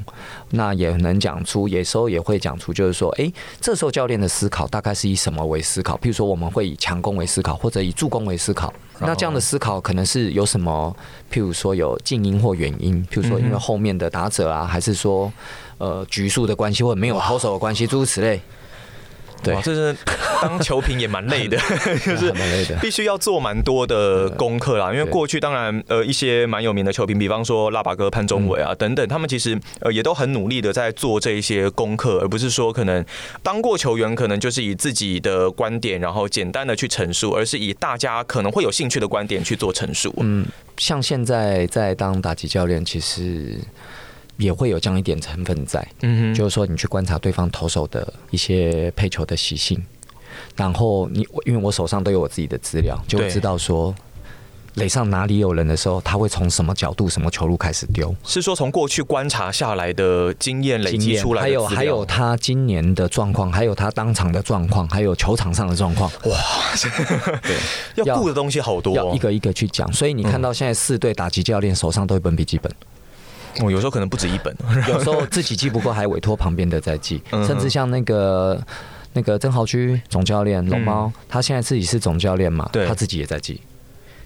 [0.49, 3.31] 那也能讲出，有时候也会讲出，就是说，哎，
[3.61, 5.95] 这时候教练的思考大概是以什么为思考？
[5.99, 8.73] 譬如说，我们会以强攻为思考，或者以助攻为思考。
[9.03, 10.95] 那这样的思考可能是有什么？
[11.31, 15.31] 譬如说有静音或远音，譬如说因为后面的打者啊，还是说
[15.77, 18.41] 呃局数的关系，或者没有投手的关系，诸如此类。
[19.43, 19.95] 对，这是
[20.41, 21.57] 当球评也蛮累的，
[22.05, 22.31] 就是
[22.81, 24.91] 必须要做蛮多的功课啦。
[24.93, 33.03] 因为过去当然呃一些蛮有名的球评，比方说腊八哥潘宗伟啊等等，他们其实呃也都很努力的在做这一些功课，而不是说可能
[33.41, 40.13] 当过球员，可能就是以自己的观点，然后简单的去陈述，而是以大家可能会有兴趣的观点去做陈述。
[40.17, 40.45] 嗯，
[40.77, 43.57] 像现在在当打击教练，其实。
[44.41, 49.81] 也会有这样一点成分在，嗯哼，就是说你去观察对方投手的一些配球的习性，
[50.55, 53.93] 然后你因为我手上都有我自己的资料，就会知道说
[54.75, 58.15] 垒上哪里有人的时候，他会从什么角度、什么球路开始丢。
[58.23, 66.09] 是说从过去观察下来的经验累积出来的，还有还有他今年的状况，还有他当场的状况，还有球场上的状况。
[66.23, 66.37] 哇，
[67.43, 67.57] 对，
[68.01, 69.91] 要顾的东西好多，要一个一个去讲。
[69.91, 72.73] 所以你看到现在四队打击教练手上都有一本笔记本。
[73.59, 74.55] 哦，有时候可能不止一本，
[74.87, 78.61] 有时候自己记不过，还委托旁边的在记，甚至像那个
[79.13, 83.59] 那个曾豪居总教练龙猫，他现在自己是总教练嘛，对，他自己也在记。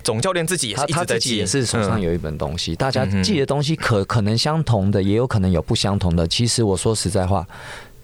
[0.04, 6.28] 总教练自己也在记，他自己也是手上有一本东西，大家记的东西可可能相同的，也有可能有不相同的。
[6.28, 7.48] 其实我说实在话。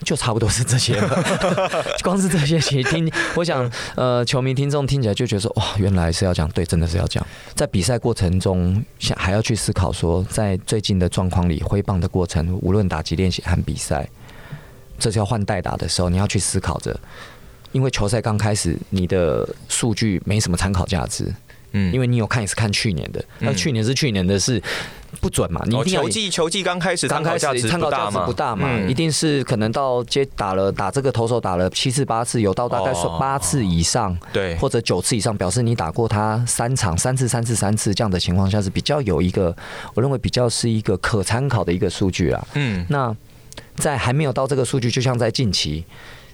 [0.03, 1.23] 就差不多是这些了，
[2.03, 7.25] 光是这些，其实听，我想，呃，球迷听众听起来就觉得说，哇，原来是要讲，对，真的是要讲。
[7.53, 14.09] 在比赛过程中，想还要去思考说，在最近的状况里，挥棒的过程，无论打击练习和比赛，
[14.97, 16.99] 这是要换代打的时候，你要去思考着，
[17.71, 21.31] 因为球赛刚开始，你的数据没什么参考价值。
[21.73, 24.61] 嗯，因为你有看也是看去年的，那去年是去年的是
[25.19, 25.61] 不准嘛？
[25.65, 28.79] 你一定要球技球技刚开始，刚开始参考价值不大嘛？
[28.87, 39.55] 一定是可能到接打了打这个投手打了七次八次，有到大概说八次以上，对，或者九次以上，表示你打过他三场三次三次三次这样的情况下是比较有一个，
[39.93, 42.47] 我认为比较是一个可参考的一个数据啊。
[42.53, 43.15] 嗯，那
[43.75, 45.83] 在还没有到这个数据，就像在近期。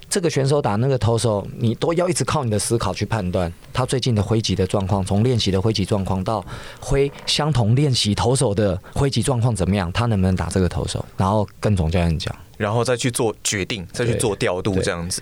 [0.10, 6.44] 这个选手打那个投手，你都要一直靠你的思考去判断他最近的挥击的状况，从练习的挥击状况到
[6.80, 15.22] 挥相同练习投手的挥击状况怎么样，他能不能打这个投手，然后跟总教练讲，然后再去做决定，再去做调度这样子。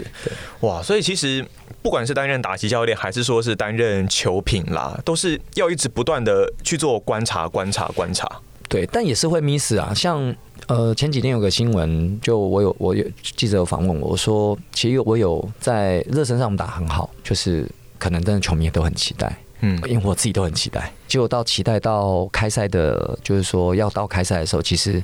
[0.59, 1.43] 哇，所以其实
[1.81, 8.29] 不管是担任打击教练，还是说是担任球品啦，都是要一直不断的去做观察、观察、观察。
[8.69, 10.35] 对，但也是会 miss 啊，像。
[10.67, 20.91] 呃，前几天有个新闻，就我有我有记者有访问我，我说其实我有在热身上打很好，就是可能真的球迷也都很期待，嗯，因为我自己都很期待。
[21.07, 25.03] 结果到期待到开赛的，就是说要到开赛的时候，其实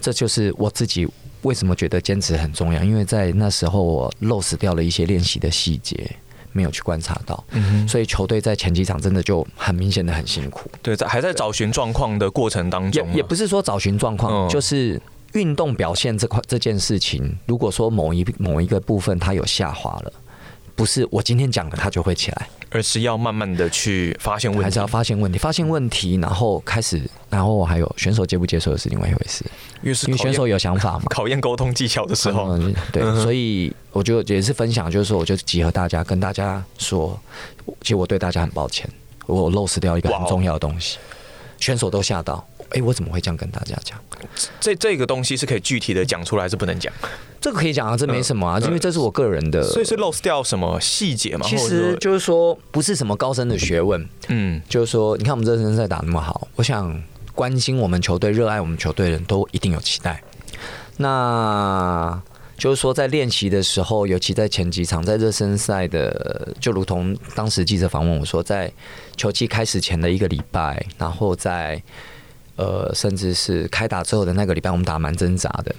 [0.00, 1.08] 这就是我自己
[1.42, 6.10] 为什么觉得坚持很重要，因为在那时候我漏失掉了一些练习的细节。
[6.52, 10.70] 没有去观察到，嗯，所以球队在前几场真的就很明显的很辛苦。
[10.82, 15.00] 对，在还在找寻状况的过程当中，也也不是说找寻状况，就是
[15.32, 20.12] 运动表现这块这件事情，如果说某一某一个部分它有下滑了。
[20.76, 29.44] 不是我今天讲的，它就会起来，而是要慢慢的去发现问题，还是要发现问题，发现问题，然后开始，然后还有选手接不接受的是另外一回事，
[29.82, 37.18] 因为因为选手有想法嘛， 考验沟通技巧的时候，嗯、对、嗯，所以我就也是分享，就是说，我就集合大家，跟大家说，
[37.80, 38.88] 其实我对大家很抱歉，
[39.26, 40.98] 我漏失掉一个很重要的东西，
[41.58, 42.46] 选手都吓到。
[42.70, 43.98] 哎、欸，我怎么会这样跟大家讲？
[44.60, 46.92] 这这个东西是可以具体的讲出来，还是不能讲？
[47.40, 49.62] 这个可以讲啊，这没什么啊，嗯、因为这是我个人的。
[49.62, 51.46] 所以是 lost 掉什么细节吗？
[51.48, 54.06] 其实就是说，不是什么高深的学问。
[54.28, 57.02] 嗯，就是说，你看我们热身赛打那么好，我想
[57.34, 60.22] 关心我们球队、热爱我们球队的人都一定有期待。
[60.98, 62.22] 那
[62.58, 68.70] 就是说，在练习的时候，尤其在前几场，在热身赛的，就如同当时记者访问我说，在
[69.16, 71.82] 球季开始前的一个礼拜，然后在。
[72.60, 75.74] 呃，甚至是开打之后的那个礼拜，我们打蛮挣扎的。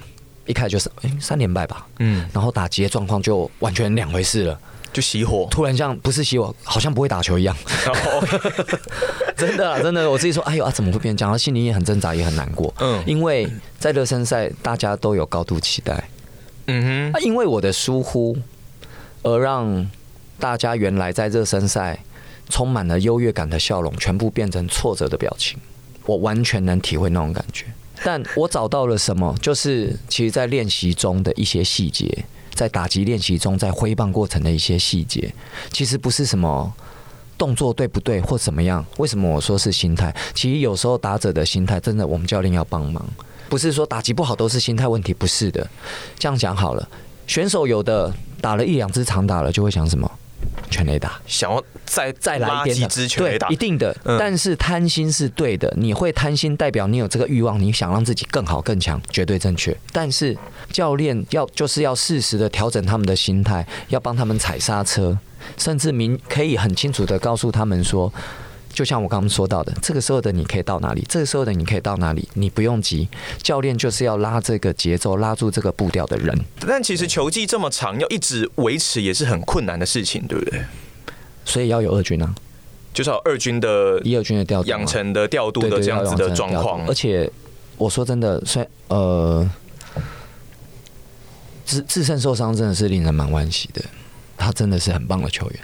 [0.46, 4.58] 一开始就是哎、欸、三连败吧，嗯，然后打击的状况就完全两回事了，
[4.92, 5.46] 就熄火。
[5.48, 7.56] 突然像不是熄火，好像不会打球一样。
[9.38, 11.38] 真的啊，真的，我自己说，哎呦啊，怎么会变这样？
[11.38, 12.74] 心里也很挣扎，也很难过。
[12.80, 16.08] 嗯，因为在热身赛，大家都有高度期待。
[16.66, 18.36] 嗯哼，因为我的疏忽，
[19.22, 19.88] 而让
[20.40, 22.00] 大家原来在热身赛
[22.48, 25.56] 充满了优越感的笑容，全部变成挫折的表情。
[26.06, 27.66] 我完全能体会那种感觉，
[28.04, 29.34] 但我找到了什么？
[29.40, 32.24] 就是其实，在练习中的一些细节，
[32.54, 35.32] 在打击练习中，在挥棒过程的一些细节，
[35.70, 36.72] 其实不是什么
[37.38, 38.84] 动作对不对或怎么样。
[38.98, 40.14] 为什么我说是心态？
[40.34, 43.04] 其实有时候打者的心态，真的我们教练要帮忙。
[43.48, 45.68] 不是说打击不好都是心态问题，不是的。
[46.18, 46.88] 这样讲好了，
[47.26, 50.10] 选手有的打了一两支长打了，就会想什么？
[50.70, 53.94] 全垒打，想要再再来一点支全雷打，对，一定的。
[54.04, 59.76] 嗯、但是贪心是对的，你会贪心，代表你有这个欲望，你想让自己更好更强，绝对正确。
[59.92, 60.36] 但是
[60.70, 65.18] 教练要就是要适时的调整他们的心态，要帮他们踩刹车，
[65.56, 68.12] 甚至明可以很清楚的告诉他们说。
[68.72, 71.04] 就像我刚刚说到的，这个时候的你可以到哪里？
[71.08, 72.26] 这个时候的你可以到哪里？
[72.34, 73.06] 你不用急，
[73.42, 76.36] 教练就是要拉这个节奏，拉住这个步调的人。
[76.60, 80.62] 但其实球技这么长，要一直维持也是很困难的事情，对不对？
[81.44, 82.34] 所以要有二军啊，
[82.94, 86.86] 就是要二军的一二军的调养成的调度的这样子的状况。
[86.86, 87.30] 而且
[87.76, 89.50] 我说真的，虽然呃，
[91.66, 93.82] 自自身受伤真的是令人蛮惋惜的，
[94.36, 95.60] 他真的是很棒的球员。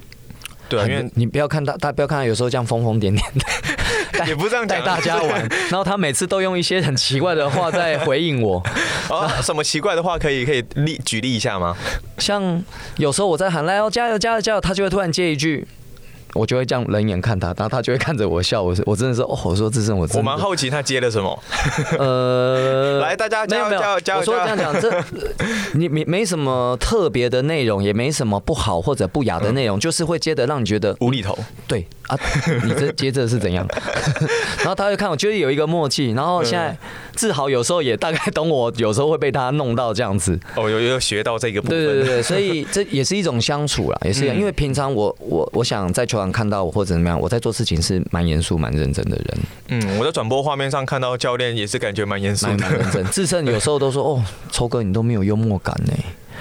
[0.68, 5.48] 对，因为你不要看他，他不要看他，有时候这样疯疯癫癫的， 也不这样带大家玩。
[5.70, 8.62] 然后他每次都用一些很奇怪的话在回应我。
[9.08, 11.76] 啊，什么奇怪的话可以可以例举例一下吗？
[12.18, 12.62] 像
[12.96, 15.66] 有时候我在喊来哦，加油加油加油，他就会突然接一句。
[16.38, 18.62] 我就会这样冷眼看他，然后他就会看着我笑。
[18.62, 21.42] 我是我真的是哦，我说这是，我真的我蛮好奇他接了什么。
[21.98, 24.20] 呃， 来大家加油加油加油！
[24.20, 25.04] 我说这样讲，这
[25.74, 31.36] 你没没什么特别的内容，也没什么不好或者不雅的内容，嗯，就是会接的让你觉得无厘头。
[31.66, 32.16] 对啊，
[32.64, 33.66] 你这接着是怎样？
[34.58, 36.12] 然后他就看我，就是有一个默契。
[36.12, 36.76] 然后现在
[37.16, 40.38] 志豪有时候也大概懂我，有时候会被他弄到这样子。
[40.54, 41.76] 哦，有有学到这个部分。
[41.76, 46.27] 对对对对，所以这也是一种相处啦，也是因为平常我我我想在球场。
[46.28, 49.38] 场看到我或者怎么样，我在做事情是蛮严肃、蛮认真的人。
[49.68, 53.04] 嗯，我在转播画面上看到教练也是感觉蛮严肃、蛮认真。
[53.06, 55.92] 智胜有时候都说：“哦，抽哥你都没有幽默感呢。”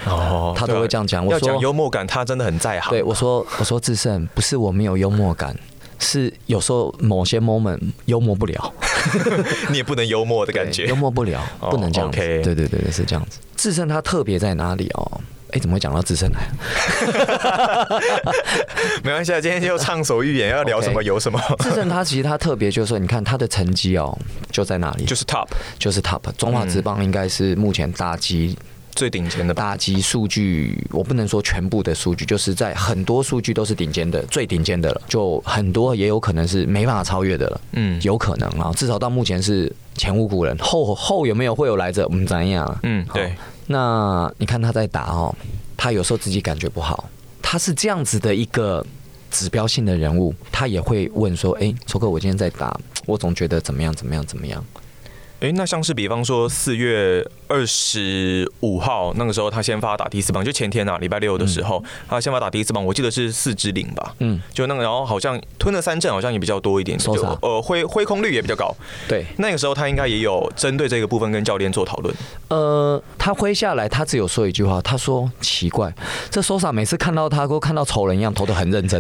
[0.06, 1.26] 哦，他都会这样讲。
[1.26, 2.92] 我说幽默感，他真的很在行。
[2.92, 5.56] 对，我说：“我说智胜不是我没有幽默感，
[5.98, 8.74] 是有时候某些 moment 幽默不了。
[9.70, 12.18] 你也不能幽默的感觉，幽默不了，不能这样子。
[12.18, 13.40] 对对对对，是这样子。
[13.56, 15.20] 智胜他特别在哪里哦？”
[15.52, 16.50] 哎，怎么会讲到智胜来？
[19.04, 21.40] 没关系啊，今天就畅所欲言，要聊什么有什么。
[21.60, 24.18] 智胜他其实他特别就是说，你看他的成绩哦，
[24.52, 25.06] 就在那里？
[25.06, 25.48] 就是 top，
[25.80, 26.22] 就是 top。
[26.38, 28.58] 中华职棒应该是目前打击
[28.92, 35.02] 最顶尖的打击数据，我不能说全部的数据，就是在很多数据都是顶尖的，最顶尖的了。
[35.08, 37.62] 就很多也有可能是没办法超越的了。
[37.72, 42.06] 嗯，有可能啊，至少到目前是前无古人，后后有没有会有来者？
[42.08, 42.80] 我们怎样？
[42.84, 43.34] 嗯，对。
[43.68, 45.36] 那你看他在打哦，
[45.76, 47.10] 他有时候自己感觉不好，
[47.42, 48.86] 他是这样子的一个
[49.30, 54.64] 指标性的人物，他也会问说：“哎，抽哥，我今天在打，我总觉得怎么样，怎么样，怎么样。”
[55.42, 68.74] 哎，那像是比方说四月二十五号那个时候，他先发打第四棒，就前天啊，礼拜六的时候，嗯、他先发打第四棒，我记得是四支零吧，嗯，就那个，然后好像吞了三振，好像也比较多一点，就呃挥挥空率也比较高，
[69.08, 72.14] 对，那个时候他应该也有针对这个部分跟教练做讨论。
[72.48, 75.94] 呃，他挥下来，他只有说一句话，他说奇怪，
[76.32, 79.00] 这 Sosa 每次看到他都看到仇人一样，投的很认真，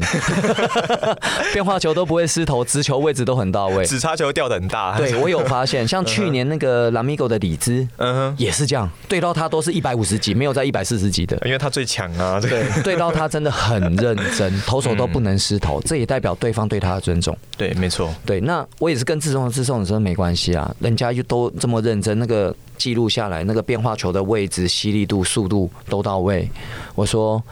[1.53, 6.27] 变化球都不会失投，直球位置都很到位，指叉球掉的很大，对我有发现，像去。
[6.27, 12.39] 去年那个拉米狗的里兹，嗯哼，也是这样，对到他都是一百五十几，没有在一百四十几的，因为他最强啊。
[12.39, 17.37] 对， 对到他真的很认真， 投手都不能失投，这也代表对方对他的尊重。
[17.57, 18.13] 对，没错。
[18.25, 26.49] 对，那我也是跟自重的自重的时候没关系啊，人家又都这么认真，那个记录下来，那个变化球的位置、犀利度、速度都到位。
[26.95, 27.43] 我说。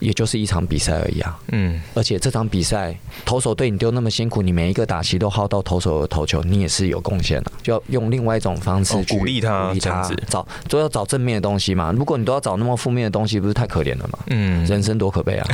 [0.00, 2.94] 也就是一场比赛而已啊，嗯，而且这场比赛
[3.24, 11.92] 投手对你丢那么辛苦，你每一个打席都耗到投手的投球，你也是有贡献的，就要用另外一种方式去鼓励他，鼓励他，找都要找正面的东西嘛。
[11.96, 14.18] 如果你都要找那么负面的东西，不是太可怜了吗？
[14.26, 15.46] 嗯，人生多可悲啊！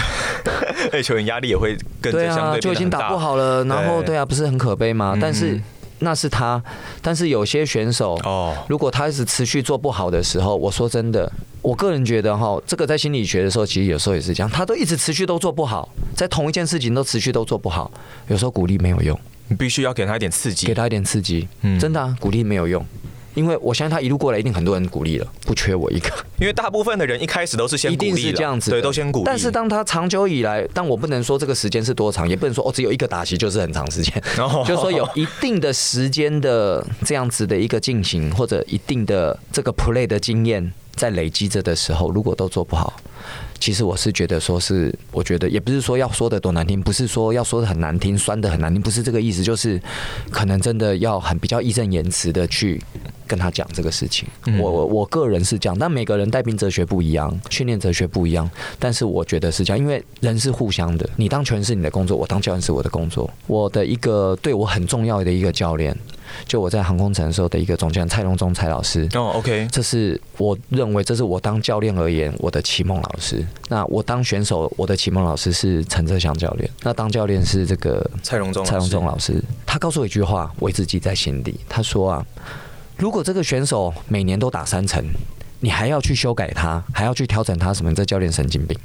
[0.91, 5.13] 对，球员压力也会跟着相对对啊，就已经打不好了，然后对啊，不是很可悲吗？
[5.17, 5.61] 嗯、但是。
[6.01, 6.63] 那是他，
[7.01, 11.31] 但是有些选手哦，如果他一直持续做不好的时候，我说真的，
[11.63, 17.91] 我个人觉得哈，这个在心理学的时候，其实有时候也是这样，他都一直持续都做不好，在同一件事情都持续都做不好，
[18.29, 19.19] 有时候鼓励没有用，
[19.49, 22.85] 你必须要给他一点刺激，给他一点刺激，嗯，真的啊，鼓励没有用。
[23.37, 26.11] 因为我相信他一路过来，一定很多人鼓励了，不缺我一个。
[26.41, 29.25] 因为大部分的人一开始都是先鼓励，一定是这样子，对，都先鼓励。
[29.27, 34.21] 但是当他长久以来，但我不能说这个时间是多长，也不能说哦，只有一个打席就是很长时间，
[34.67, 42.99] 就是说有一定的时间的这样子的一个进行，或者一定的这个 play 的经验在累积着的时候，如果都做不好。
[43.59, 49.81] 其实我是觉得，说是我觉得也不是说要说的多难听，不是说要说的很难听，酸的很难听，不是这个意思，就是
[50.31, 52.81] 可能真的要很比较义正言辞的去
[53.27, 54.29] 跟他讲这个事情。
[54.61, 58.49] 我我我个人是这样，但每个人带兵哲学不一样，训练哲学不一样，
[58.79, 63.29] 但是我觉得是这样，因为人是互相的，你当拳是你的工作，我当教练是我的工作。
[63.47, 65.97] 我的一个对我很重要的一个教练。
[66.45, 73.47] 就我在航空城的时候的一个总教练蔡荣忠蔡老师哦，OK，这是我认为这是我当教练而言我的启蒙老师。
[73.69, 76.69] 那我当选手，我的启蒙老师是陈泽祥教练。
[76.83, 79.41] 那当教练是这个蔡荣忠蔡荣忠老师。
[79.65, 81.61] 他告诉我一句话，我一直记在心里。
[81.69, 82.27] 他说啊，
[82.97, 85.05] 如果这个选手每年都打三成，
[85.61, 87.95] 你还要去修改他，还要去调整他什么？
[87.95, 88.79] 这教练神经病。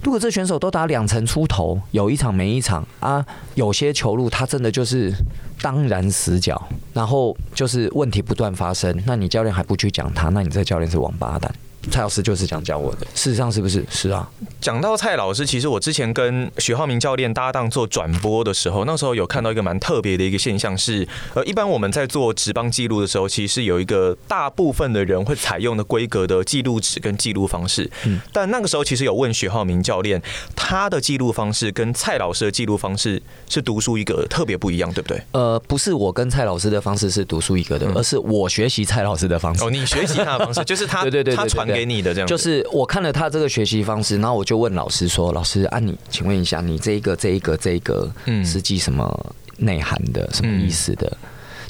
[0.00, 3.24] 如果这选手都打两成出头，有一场没一场啊，
[3.56, 5.12] 有些球路他真的就是
[5.60, 11.52] 当然死角，然后就是问题不断发生，那你教练还不去讲他，那你这教练是王八蛋。
[11.90, 13.84] 蔡老师就是这样教我的，事实上是不是？
[13.90, 14.28] 是啊。
[14.60, 27.88] 讲到蔡老师，其实我之前跟许浩明教练搭档做转播的时候，那时候有看到一个蛮特别的一个现象是，呃，一般我们在做职棒记录的时候，其实是有一个大部分的人会采用的规格的记录纸跟记录方式。
[28.04, 28.20] 嗯。
[28.32, 30.20] 但那个时候其实有问许浩明教练，
[30.56, 35.22] 他的记录方式跟蔡老师的记录方式是独树一格，特别不一样，对不对？
[35.32, 39.64] 呃，不是我跟蔡老师的方式是独树一格的，而是我学习蔡老师的方式。
[39.64, 42.26] 哦，你学习他的方式，就是他 对对对，他传给你的这样。
[42.26, 51.16] 就是我看了他这个学习方式，然后我就问老师说：“老师，啊，你请问一下，你这一个、这一个、这一个，嗯，是记什么内涵的，什么意思的？”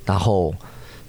[0.05, 0.55] 然后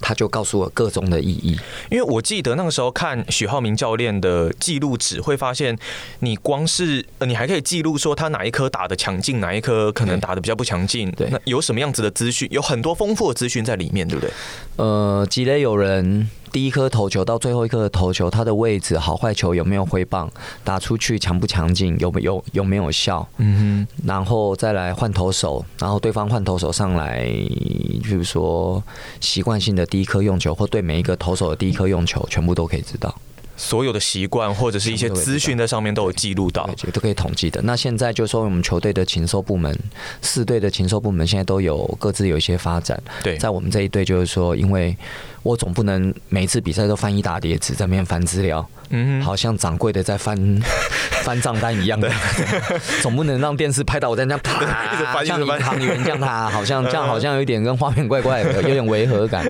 [0.00, 1.58] 他就告诉我各种的意义。
[1.90, 5.76] 因为我记得那个时候看许浩明教练的记录纸，会发现
[6.20, 11.10] 你光是呃，你还可以记录说他哪一颗打的强劲，哪一颗可能打的比较不强劲。
[11.12, 12.48] 对，那有什么样子的资讯？
[12.50, 14.30] 有很多丰富的资讯在里面，对不对？
[14.76, 16.28] 呃，积累有人。
[16.52, 20.30] 第一颗投球到最后一颗的投球，它的位置好坏球有没有挥棒，
[20.64, 23.26] 打出去强不强劲，有没有有没有效？
[23.38, 28.82] 嗯哼，然后再来换投手，然后对方换投手上来，比如说
[29.20, 33.14] 习惯性的第一颗用球，或对每一个投手的第一颗用球，全部都可以知道。
[33.56, 37.60] 所有的习惯或者是一些资讯在上面都有记录到，都可以统计的。
[37.60, 39.78] 那现在就说我们球队的禽兽部门，
[40.22, 42.98] 四队的禽兽部门现在都有各自有一些发展。
[43.22, 44.96] 对，在我们这一队就是说，因为
[45.42, 48.66] 我总不能每次比赛都翻一大叠纸在那边翻资料。
[48.92, 50.36] 嗯，好像掌柜的在翻
[51.22, 52.10] 翻账单一样的，
[53.00, 59.48] 总不能让电视拍到我在那啪，像银行员这样，他好像 这样好像有一点跟画面怪怪的，有点违和感，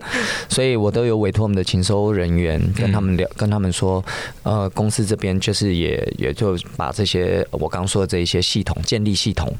[0.51, 4.05] 所以我都有委托我们的禽收人员跟他们聊，跟他们说，
[4.43, 9.51] 呃，公司这边就是也也就把这些我刚说的这一些系统建立系统，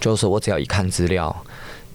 [0.00, 1.44] 就是我只要一看资料。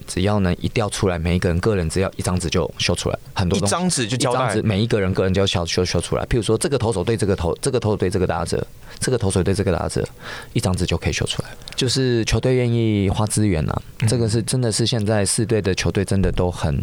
[0.07, 6.23] 只要能一调出来，每一个人个人只要一张纸就修出来，很多一张纸就交代，每一个人个人就要修修修出来。
[6.25, 8.65] 譬如说，这个投手对这个投，这个投手对这个打者，
[8.99, 10.07] 这个投手对这个打者，
[10.53, 11.49] 一张纸就可以修出来。
[11.75, 16.77] 就是球队愿意花资源啊，这个是真的是现在四队的球队真的都很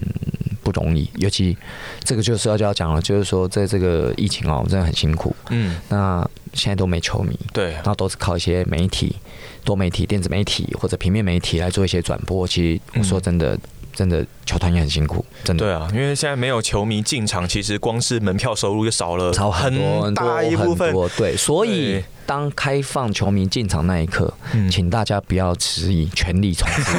[0.63, 1.57] 不容易，尤其
[2.05, 5.35] 这个就是要就要讲了，就是说在这个疫情哦，真的很辛苦。
[5.51, 9.17] 嗯，那现在都没球迷，对，那都是靠一些媒体。
[9.63, 13.61] 多媒体、电子媒体或者平面媒体来做一些转播，其实我说真的，嗯、
[13.93, 15.65] 真的球团也很辛苦，真的。
[15.65, 20.93] 对啊，因为现在没有球迷进场，其实光是门票收入就少了少很大一部分。
[21.17, 22.03] 对，所以。
[22.27, 26.97] 当开放球迷进场那一刻，嗯、请大家不要迟疑，全力冲刺，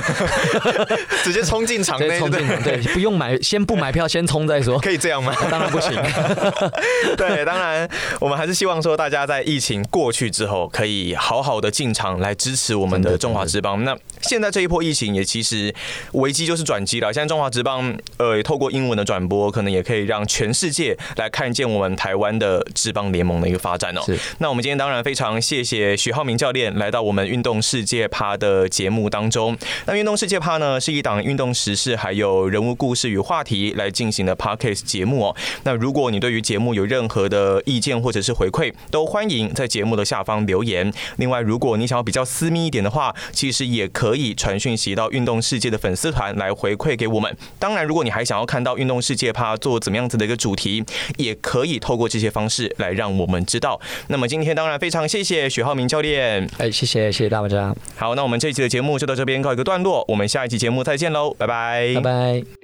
[1.23, 5.33] 直接冲进场内，冲进场，对，不用买，先不买票，先冲再说， 可以这样吗？
[5.49, 5.93] 当然不行。
[7.15, 7.89] 对，当然
[8.19, 13.81] 我们还是希望说，大家在疫情过去之后，可以好好的进场来支持我们的中华之邦。
[13.85, 15.73] 那现在这一波疫情也其实
[16.11, 17.13] 危机就是转机了。
[17.13, 24.01] 现在中华职棒呃，透过英文的转播，可能也可以让全世界来看见我们台湾的职棒联盟的一个发展哦。
[24.05, 24.17] 是。
[24.37, 25.41] 那我们今天当然非常。
[25.41, 29.57] 谢谢徐浩明教练来到我们运动世界趴的节目当中。
[29.85, 35.35] 那运动世界趴呢，是一档运动时事还有人物故事与话题来进行的 Podcast 节目哦。
[35.63, 40.93] 那如果你对于节目有任何的意见或者是回馈，都欢迎在节目的下方留言。
[41.17, 47.37] 另外，如果你想要比较私密一点的话，其实也可以传讯息到运动世界的粉丝团来回馈给我们。
[47.59, 50.83] 当然，如果你还想要看到运动世界趴做怎么样子的一个主题，
[51.17, 53.79] 也可以透过这些方式来让我们知道。
[54.07, 55.01] 那么今天当然非常。
[55.11, 57.75] 谢谢许浩明教练，哎，谢谢谢谢大家。
[57.97, 62.60] 好，那我们这一期的节目就到这边告一个段落，我们下一期节目再见喽，拜拜，拜拜。